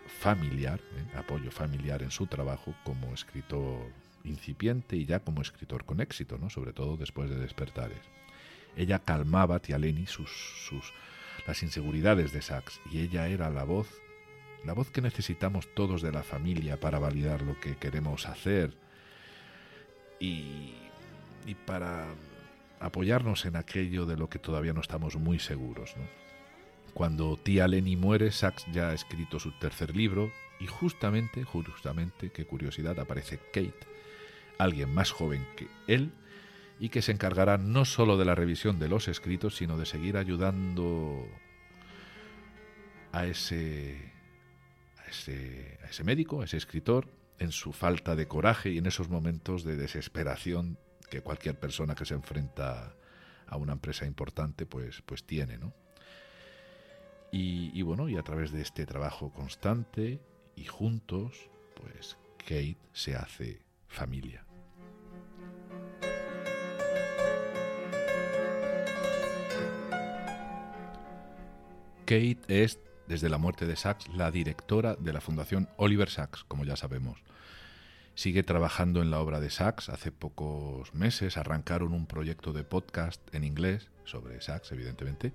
familiar, 0.07 0.79
eh, 0.79 1.17
apoyo 1.17 1.51
familiar 1.51 2.01
en 2.01 2.11
su 2.11 2.27
trabajo 2.27 2.73
como 2.83 3.13
escritor 3.13 3.91
incipiente 4.23 4.95
y 4.95 5.05
ya 5.05 5.19
como 5.19 5.41
escritor 5.41 5.85
con 5.85 6.01
éxito, 6.01 6.37
¿no? 6.37 6.49
sobre 6.49 6.73
todo 6.73 6.97
después 6.97 7.29
de 7.29 7.37
Despertares. 7.37 8.01
Ella 8.75 8.99
calmaba, 8.99 9.59
tía 9.59 9.77
Lenny, 9.77 10.07
sus, 10.07 10.31
sus, 10.67 10.93
las 11.45 11.61
inseguridades 11.61 12.31
de 12.31 12.41
Sachs 12.41 12.81
y 12.91 12.99
ella 12.99 13.27
era 13.27 13.49
la 13.49 13.63
voz, 13.63 13.87
la 14.65 14.73
voz 14.73 14.89
que 14.89 15.01
necesitamos 15.01 15.67
todos 15.75 16.01
de 16.01 16.11
la 16.11 16.23
familia 16.23 16.79
para 16.79 16.97
validar 16.97 17.43
lo 17.43 17.59
que 17.59 17.75
queremos 17.75 18.27
hacer 18.27 18.75
y 20.19 20.73
para 21.65 22.07
apoyarnos 22.83 23.45
en 23.45 23.55
aquello 23.55 24.05
de 24.05 24.17
lo 24.17 24.29
que 24.29 24.39
todavía 24.39 24.73
no 24.73 24.81
estamos 24.81 25.15
muy 25.15 25.39
seguros. 25.39 25.95
Cuando 26.93 27.37
tía 27.37 27.67
Lenny 27.67 27.95
muere, 27.95 28.31
Sachs 28.31 28.65
ya 28.71 28.89
ha 28.89 28.93
escrito 28.93 29.39
su 29.39 29.51
tercer 29.57 29.95
libro 29.95 30.31
y 30.59 30.67
justamente, 30.67 31.43
justamente, 31.43 32.29
qué 32.31 32.45
curiosidad, 32.45 32.99
aparece 32.99 33.39
Kate, 33.51 33.87
alguien 34.59 34.93
más 34.93 35.11
joven 35.11 35.47
que 35.55 35.67
él 35.87 36.11
y 36.79 36.89
que 36.89 37.01
se 37.01 37.13
encargará 37.13 37.57
no 37.57 37.85
solo 37.85 38.17
de 38.17 38.25
la 38.25 38.35
revisión 38.35 38.79
de 38.79 38.89
los 38.89 39.07
escritos, 39.07 39.55
sino 39.55 39.77
de 39.77 39.85
seguir 39.85 40.17
ayudando 40.17 41.25
a 43.13 43.25
ese, 43.25 44.11
a 44.97 45.09
ese, 45.09 45.79
a 45.83 45.87
ese 45.87 46.03
médico, 46.03 46.41
a 46.41 46.45
ese 46.45 46.57
escritor, 46.57 47.07
en 47.39 47.51
su 47.53 47.71
falta 47.71 48.15
de 48.15 48.27
coraje 48.27 48.71
y 48.71 48.77
en 48.77 48.87
esos 48.87 49.09
momentos 49.09 49.63
de 49.63 49.77
desesperación 49.77 50.77
que 51.13 51.21
cualquier 51.21 51.59
persona 51.59 51.93
que 51.93 52.05
se 52.05 52.15
enfrenta 52.15 52.95
a 53.45 53.57
una 53.57 53.73
empresa 53.73 54.03
importante 54.07 54.65
pues, 54.65 55.03
pues 55.05 55.23
tiene, 55.23 55.59
¿no? 55.59 55.71
Y, 57.31 57.79
bueno, 57.83 58.09
y 58.09 58.17
a 58.17 58.23
través 58.23 58.51
de 58.51 58.61
este 58.61 58.87
trabajo 58.87 59.31
constante 59.31 60.19
y 60.55 60.65
juntos, 60.65 61.49
pues 61.75 62.17
Kate 62.39 62.77
se 62.93 63.15
hace 63.15 63.61
familia. 63.87 64.43
Kate 72.05 72.41
es, 72.47 72.79
desde 73.07 73.29
la 73.29 73.37
muerte 73.37 73.67
de 73.67 73.75
Sachs, 73.75 74.07
la 74.15 74.31
directora 74.31 74.95
de 74.95 75.13
la 75.13 75.21
Fundación 75.21 75.69
Oliver 75.77 76.09
Sacks, 76.09 76.43
como 76.43 76.65
ya 76.65 76.75
sabemos 76.75 77.23
sigue 78.15 78.43
trabajando 78.43 79.01
en 79.01 79.11
la 79.11 79.19
obra 79.19 79.39
de 79.39 79.49
Sachs. 79.49 79.89
Hace 79.89 80.11
pocos 80.11 80.93
meses 80.93 81.37
arrancaron 81.37 81.93
un 81.93 82.05
proyecto 82.05 82.53
de 82.53 82.63
podcast 82.63 83.21
en 83.33 83.43
inglés 83.43 83.89
sobre 84.05 84.41
Sachs, 84.41 84.71
evidentemente. 84.71 85.33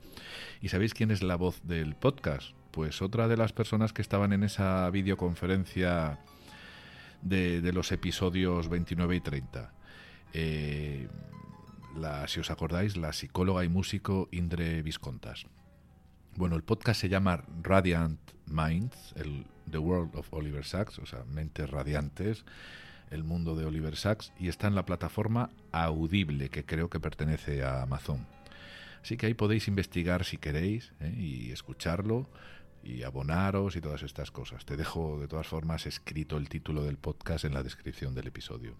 ¿Y 0.60 0.68
sabéis 0.68 0.94
quién 0.94 1.10
es 1.10 1.22
la 1.22 1.36
voz 1.36 1.60
del 1.64 1.94
podcast? 1.94 2.52
Pues 2.70 3.02
otra 3.02 3.28
de 3.28 3.36
las 3.36 3.52
personas 3.52 3.92
que 3.92 4.02
estaban 4.02 4.32
en 4.32 4.44
esa 4.44 4.88
videoconferencia 4.90 6.20
de, 7.22 7.72
los 7.72 7.90
episodios 7.92 8.68
29 8.68 9.16
y 9.16 9.20
30. 9.20 9.72
Eh, 10.34 11.08
la, 11.96 12.28
si 12.28 12.40
os 12.40 12.50
acordáis, 12.50 12.96
la 12.96 13.12
psicóloga 13.12 13.64
y 13.64 13.68
músico 13.68 14.28
Indre 14.30 14.82
Viscontas. 14.82 15.46
Bueno, 16.38 16.55
el 16.55 16.62
podcast 16.62 17.01
se 17.01 17.09
llama 17.09 17.42
Radiant 17.64 18.20
Minds, 18.46 19.12
el 19.16 19.44
The 19.68 19.79
World 19.79 20.14
of 20.14 20.33
Oliver 20.33 20.64
Sacks, 20.64 21.01
o 21.01 21.05
sea, 21.05 21.24
Mentes 21.24 21.68
Radiantes, 21.68 22.44
el 23.11 23.24
mundo 23.24 23.57
de 23.57 23.64
Oliver 23.64 23.96
Sacks, 23.96 24.33
y 24.38 24.46
está 24.46 24.68
en 24.68 24.77
la 24.77 24.87
plataforma 24.87 25.51
Audible, 25.72 26.48
que 26.48 26.64
creo 26.64 26.88
que 26.88 27.01
pertenece 27.01 27.64
a 27.64 27.83
Amazon. 27.83 28.24
Así 29.03 29.16
que 29.16 29.27
ahí 29.27 29.35
podéis 29.35 29.66
investigar 29.66 30.24
si 30.24 30.37
queréis 30.37 30.92
¿eh? 31.01 31.12
y 31.18 31.51
escucharlo 31.51 32.29
y 32.85 33.03
abonaros 33.03 33.74
y 33.74 33.81
todas 33.81 34.05
estas 34.05 34.31
cosas. 34.31 34.64
Te 34.64 34.77
dejo 34.77 35.18
de 35.18 35.27
todas 35.27 35.48
formas 35.48 35.87
escrito 35.87 36.37
el 36.37 36.48
título 36.48 36.85
del 36.85 36.98
podcast 36.98 37.46
en 37.46 37.55
la 37.55 37.64
descripción 37.64 38.14
del 38.14 38.29
episodio. 38.29 38.77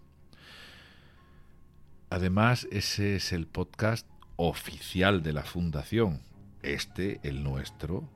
Además, 2.09 2.69
ese 2.71 3.17
es 3.17 3.33
el 3.33 3.47
podcast 3.47 4.07
oficial 4.37 5.23
de 5.23 5.33
la 5.33 5.43
Fundación. 5.43 6.21
Este, 6.61 7.19
el 7.23 7.43
nuestro, 7.43 8.09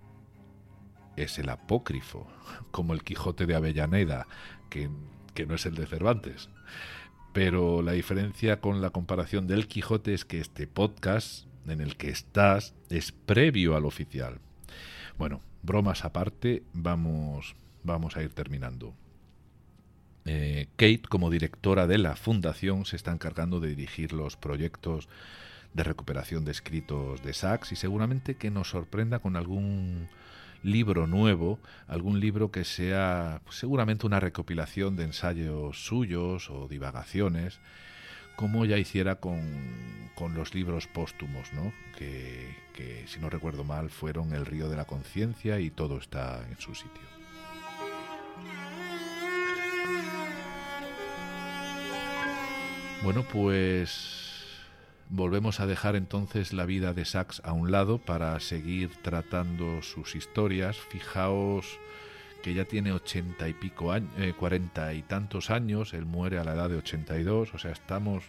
es 1.15 1.39
el 1.39 1.49
apócrifo, 1.49 2.27
como 2.71 2.93
el 2.93 3.03
Quijote 3.03 3.45
de 3.45 3.55
Avellaneda, 3.55 4.27
que, 4.69 4.89
que 5.33 5.45
no 5.45 5.55
es 5.55 5.65
el 5.65 5.75
de 5.75 5.85
Cervantes. 5.85 6.49
Pero 7.33 7.81
la 7.81 7.93
diferencia 7.93 8.61
con 8.61 8.81
la 8.81 8.91
comparación 8.91 9.47
del 9.47 9.67
Quijote 9.67 10.13
es 10.13 10.25
que 10.25 10.39
este 10.39 10.67
podcast 10.67 11.47
en 11.67 11.81
el 11.81 11.95
que 11.97 12.09
estás 12.09 12.75
es 12.89 13.11
previo 13.11 13.75
al 13.75 13.85
oficial. 13.85 14.39
Bueno, 15.17 15.41
bromas 15.61 16.05
aparte, 16.05 16.63
vamos, 16.73 17.55
vamos 17.83 18.17
a 18.17 18.23
ir 18.23 18.33
terminando. 18.33 18.93
Eh, 20.25 20.67
Kate, 20.77 21.03
como 21.09 21.29
directora 21.29 21.87
de 21.87 21.97
la 21.97 22.15
fundación, 22.15 22.85
se 22.85 22.95
está 22.95 23.11
encargando 23.11 23.59
de 23.59 23.69
dirigir 23.69 24.13
los 24.13 24.37
proyectos 24.37 25.09
de 25.73 25.83
recuperación 25.83 26.45
de 26.45 26.51
escritos 26.51 27.23
de 27.23 27.33
Sachs 27.33 27.71
y 27.71 27.75
seguramente 27.75 28.35
que 28.35 28.51
nos 28.51 28.69
sorprenda 28.69 29.19
con 29.19 29.35
algún 29.35 30.07
libro 30.63 31.07
nuevo, 31.07 31.59
algún 31.87 32.19
libro 32.19 32.51
que 32.51 32.63
sea 32.63 33.41
pues, 33.43 33.57
seguramente 33.57 34.05
una 34.05 34.19
recopilación 34.19 34.95
de 34.95 35.03
ensayos 35.03 35.85
suyos 35.85 36.49
o 36.49 36.67
divagaciones, 36.67 37.59
como 38.35 38.65
ya 38.65 38.77
hiciera 38.77 39.15
con, 39.15 39.41
con 40.15 40.33
los 40.33 40.55
libros 40.55 40.87
póstumos, 40.87 41.51
¿no? 41.53 41.73
que, 41.97 42.55
que, 42.73 43.05
si 43.07 43.19
no 43.19 43.29
recuerdo 43.29 43.63
mal, 43.63 43.89
fueron 43.89 44.33
El 44.33 44.45
río 44.45 44.69
de 44.69 44.77
la 44.77 44.85
conciencia 44.85 45.59
y 45.59 45.69
todo 45.69 45.97
está 45.97 46.45
en 46.49 46.59
su 46.59 46.73
sitio. 46.73 47.01
Bueno, 53.03 53.23
pues 53.23 54.22
volvemos 55.13 55.59
a 55.59 55.67
dejar 55.67 55.95
entonces 55.95 56.53
la 56.53 56.65
vida 56.65 56.93
de 56.93 57.05
Sachs 57.05 57.39
a 57.45 57.53
un 57.53 57.71
lado 57.71 57.99
para 57.99 58.39
seguir 58.39 58.89
tratando 59.03 59.83
sus 59.83 60.15
historias. 60.15 60.77
Fijaos 60.77 61.79
que 62.41 62.55
ya 62.55 62.65
tiene 62.65 62.91
ochenta 62.91 63.47
y 63.47 63.53
pico 63.53 63.91
años, 63.91 64.09
eh, 64.17 64.33
cuarenta 64.33 64.91
y 64.93 65.03
tantos 65.03 65.51
años, 65.51 65.93
él 65.93 66.05
muere 66.05 66.39
a 66.39 66.43
la 66.43 66.55
edad 66.55 66.69
de 66.69 66.77
82, 66.77 67.53
o 67.53 67.57
sea, 67.59 67.71
estamos 67.71 68.23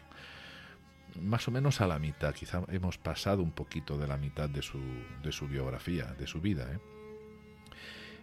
más 1.22 1.48
o 1.48 1.50
menos 1.50 1.80
a 1.80 1.86
la 1.86 1.98
mitad, 1.98 2.34
quizá 2.34 2.62
hemos 2.68 2.98
pasado 2.98 3.42
un 3.42 3.52
poquito 3.52 3.96
de 3.96 4.06
la 4.06 4.18
mitad 4.18 4.50
de 4.50 4.60
su, 4.60 4.78
de 5.22 5.32
su 5.32 5.48
biografía, 5.48 6.14
de 6.18 6.26
su 6.26 6.42
vida. 6.42 6.70
¿eh? 6.70 6.78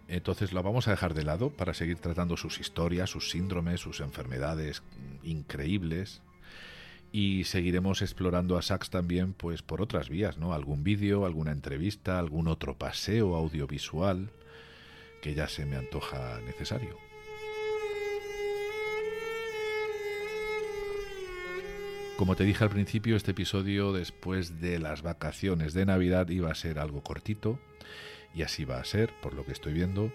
Entonces 0.07 0.53
lo 0.53 0.61
vamos 0.61 0.87
a 0.87 0.91
dejar 0.91 1.15
de 1.15 1.23
lado 1.23 1.49
para 1.49 1.73
seguir 1.73 1.97
tratando 1.97 2.37
sus 2.37 2.59
historias, 2.59 3.09
sus 3.09 3.31
síndromes, 3.31 3.81
sus 3.81 4.01
enfermedades 4.01 4.83
increíbles, 5.23 6.21
y 7.11 7.43
seguiremos 7.43 8.01
explorando 8.01 8.57
a 8.57 8.61
Sachs 8.61 8.89
también 8.89 9.33
pues 9.33 9.61
por 9.61 9.81
otras 9.81 10.09
vías, 10.09 10.37
¿no? 10.37 10.53
Algún 10.53 10.83
vídeo, 10.83 11.25
alguna 11.25 11.51
entrevista, 11.51 12.19
algún 12.19 12.47
otro 12.47 12.77
paseo 12.77 13.35
audiovisual 13.35 14.29
que 15.21 15.33
ya 15.33 15.47
se 15.47 15.65
me 15.65 15.75
antoja 15.75 16.39
necesario. 16.45 16.97
Como 22.17 22.35
te 22.35 22.43
dije 22.43 22.63
al 22.63 22.69
principio, 22.69 23.15
este 23.15 23.31
episodio 23.31 23.93
después 23.93 24.61
de 24.61 24.79
las 24.79 25.01
vacaciones 25.01 25.73
de 25.73 25.85
Navidad 25.85 26.29
iba 26.29 26.51
a 26.51 26.55
ser 26.55 26.77
algo 26.77 27.01
cortito 27.01 27.59
y 28.35 28.43
así 28.43 28.63
va 28.63 28.79
a 28.79 28.85
ser, 28.85 29.11
por 29.21 29.33
lo 29.33 29.43
que 29.45 29.51
estoy 29.51 29.73
viendo. 29.73 30.11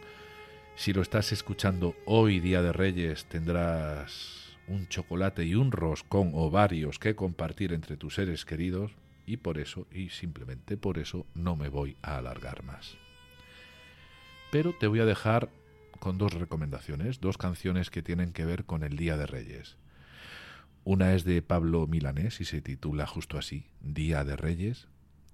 Si 0.76 0.92
lo 0.92 1.02
estás 1.02 1.32
escuchando 1.32 1.96
hoy, 2.04 2.38
Día 2.38 2.62
de 2.62 2.72
Reyes, 2.72 3.24
tendrás 3.24 4.45
un 4.68 4.88
chocolate 4.88 5.44
y 5.44 5.54
un 5.54 5.72
roscón 5.72 6.32
o 6.34 6.50
varios 6.50 6.98
que 6.98 7.14
compartir 7.14 7.72
entre 7.72 7.96
tus 7.96 8.14
seres 8.14 8.44
queridos 8.44 8.92
y 9.26 9.38
por 9.38 9.58
eso, 9.58 9.86
y 9.92 10.10
simplemente 10.10 10.76
por 10.76 10.98
eso, 10.98 11.26
no 11.34 11.56
me 11.56 11.68
voy 11.68 11.96
a 12.02 12.16
alargar 12.16 12.62
más. 12.62 12.96
Pero 14.52 14.72
te 14.72 14.86
voy 14.86 15.00
a 15.00 15.04
dejar 15.04 15.50
con 15.98 16.18
dos 16.18 16.32
recomendaciones, 16.32 17.20
dos 17.20 17.36
canciones 17.36 17.90
que 17.90 18.02
tienen 18.02 18.32
que 18.32 18.44
ver 18.44 18.64
con 18.64 18.84
el 18.84 18.96
Día 18.96 19.16
de 19.16 19.26
Reyes. 19.26 19.76
Una 20.84 21.14
es 21.14 21.24
de 21.24 21.42
Pablo 21.42 21.86
Milanés 21.88 22.40
y 22.40 22.44
se 22.44 22.60
titula 22.60 23.06
justo 23.06 23.38
así, 23.38 23.66
Día 23.80 24.22
de 24.22 24.36
Reyes, 24.36 24.86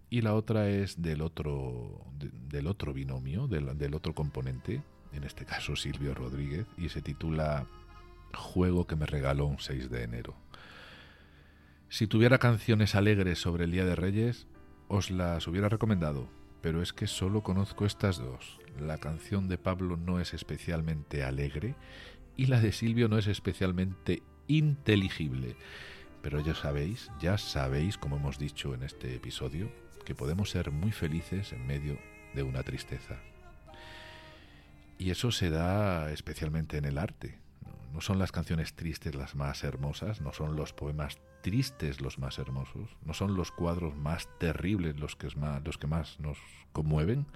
y 0.09 0.23
la 0.23 0.35
otra 0.35 0.69
es 0.69 1.03
del 1.03 1.21
otro, 1.21 2.07
del 2.19 2.67
otro 2.67 2.95
binomio, 2.95 3.49
del, 3.49 3.77
del 3.77 3.95
otro 3.95 4.15
componente, 4.15 4.83
en 5.13 5.25
este 5.25 5.45
caso 5.45 5.77
Silvio 5.77 6.15
Rodríguez, 6.15 6.67
y 6.79 6.89
se 6.89 7.03
titula 7.03 7.67
juego 8.35 8.87
que 8.87 8.97
me 8.97 9.07
regaló 9.07 9.47
un 9.47 9.59
6 9.59 9.91
de 9.91 10.03
enero. 10.03 10.37
Si 11.89 12.07
tuviera 12.07 12.39
canciones 12.39 12.95
alegres 12.95 13.39
sobre 13.39 13.65
el 13.65 13.71
Día 13.71 13.85
de 13.85 13.97
Reyes, 13.97 14.47
os 14.89 15.11
las 15.11 15.47
hubiera 15.47 15.69
recomendado, 15.69 16.29
pero 16.63 16.81
es 16.81 16.93
que 16.93 17.07
solo 17.07 17.43
conozco 17.43 17.85
estas 17.85 18.19
dos. 18.19 18.59
La 18.81 18.99
canción 18.99 19.49
de 19.49 19.59
Pablo 19.59 19.97
no 19.97 20.21
es 20.21 20.33
especialmente 20.33 21.25
alegre 21.25 21.75
y 22.37 22.47
la 22.47 22.61
de 22.61 22.73
Silvio 22.73 23.09
no 23.09 23.19
es 23.19 23.27
especialmente 23.27 24.23
inteligible. 24.49 25.57
Pero 26.23 26.41
ya 26.41 26.55
sabéis, 26.55 27.11
ya 27.21 27.37
sabéis, 27.37 27.99
como 27.99 28.17
hemos 28.17 28.39
dicho 28.39 28.75
en 28.75 28.85
este 28.85 29.15
episodio, 29.15 29.71
que 30.05 30.15
podemos 30.15 30.51
ser 30.51 30.71
muy 30.71 30.93
felices 30.93 31.53
en 31.53 31.67
medio 31.67 31.99
de 32.35 32.43
una 32.43 32.63
tristeza. 32.63 33.21
Y 34.99 35.11
eso 35.11 35.33
se 35.33 35.51
da 35.51 36.13
especialmente 36.13 36.77
en 36.77 36.85
el 36.85 36.97
arte. 36.97 37.39
No 37.93 38.01
son 38.01 38.19
las 38.19 38.33
canciones 38.33 38.75
tristes 38.75 39.15
las 39.15 39.35
más 39.35 39.65
hermosas, 39.65 40.21
no 40.21 40.33
son 40.33 40.57
los 40.57 40.73
poemas 40.73 41.19
tristes 41.43 42.01
los 42.01 42.19
más 42.19 42.39
hermosos, 42.39 42.97
no 43.05 43.13
son 43.13 43.37
los 43.37 43.53
cuadros 43.53 43.95
más 43.97 44.29
terribles 44.39 44.99
los 44.99 45.17
que, 45.17 45.29
más, 45.37 45.63
los 45.65 45.77
que 45.77 45.87
más 45.87 46.19
nos 46.21 46.39
conmueven. 46.73 47.27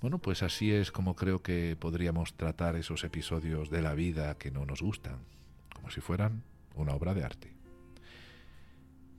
Bueno, 0.00 0.18
pues 0.18 0.42
así 0.42 0.72
es 0.72 0.92
como 0.92 1.16
creo 1.16 1.42
que 1.42 1.76
podríamos 1.78 2.34
tratar 2.34 2.76
esos 2.76 3.02
episodios 3.02 3.70
de 3.70 3.82
la 3.82 3.94
vida 3.94 4.36
que 4.38 4.50
no 4.50 4.66
nos 4.66 4.82
gustan, 4.82 5.18
como 5.74 5.90
si 5.90 6.00
fueran 6.00 6.42
una 6.74 6.92
obra 6.92 7.14
de 7.14 7.24
arte. 7.24 7.52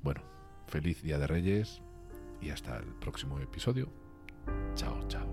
Bueno, 0.04 0.22
feliz 0.68 1.02
Día 1.02 1.18
de 1.18 1.28
Reyes 1.28 1.82
y 2.42 2.52
hasta 2.52 2.78
el 2.78 2.86
próximo 2.86 3.40
episodio. 3.40 3.90
Chao, 4.76 5.06
chao. 5.08 5.28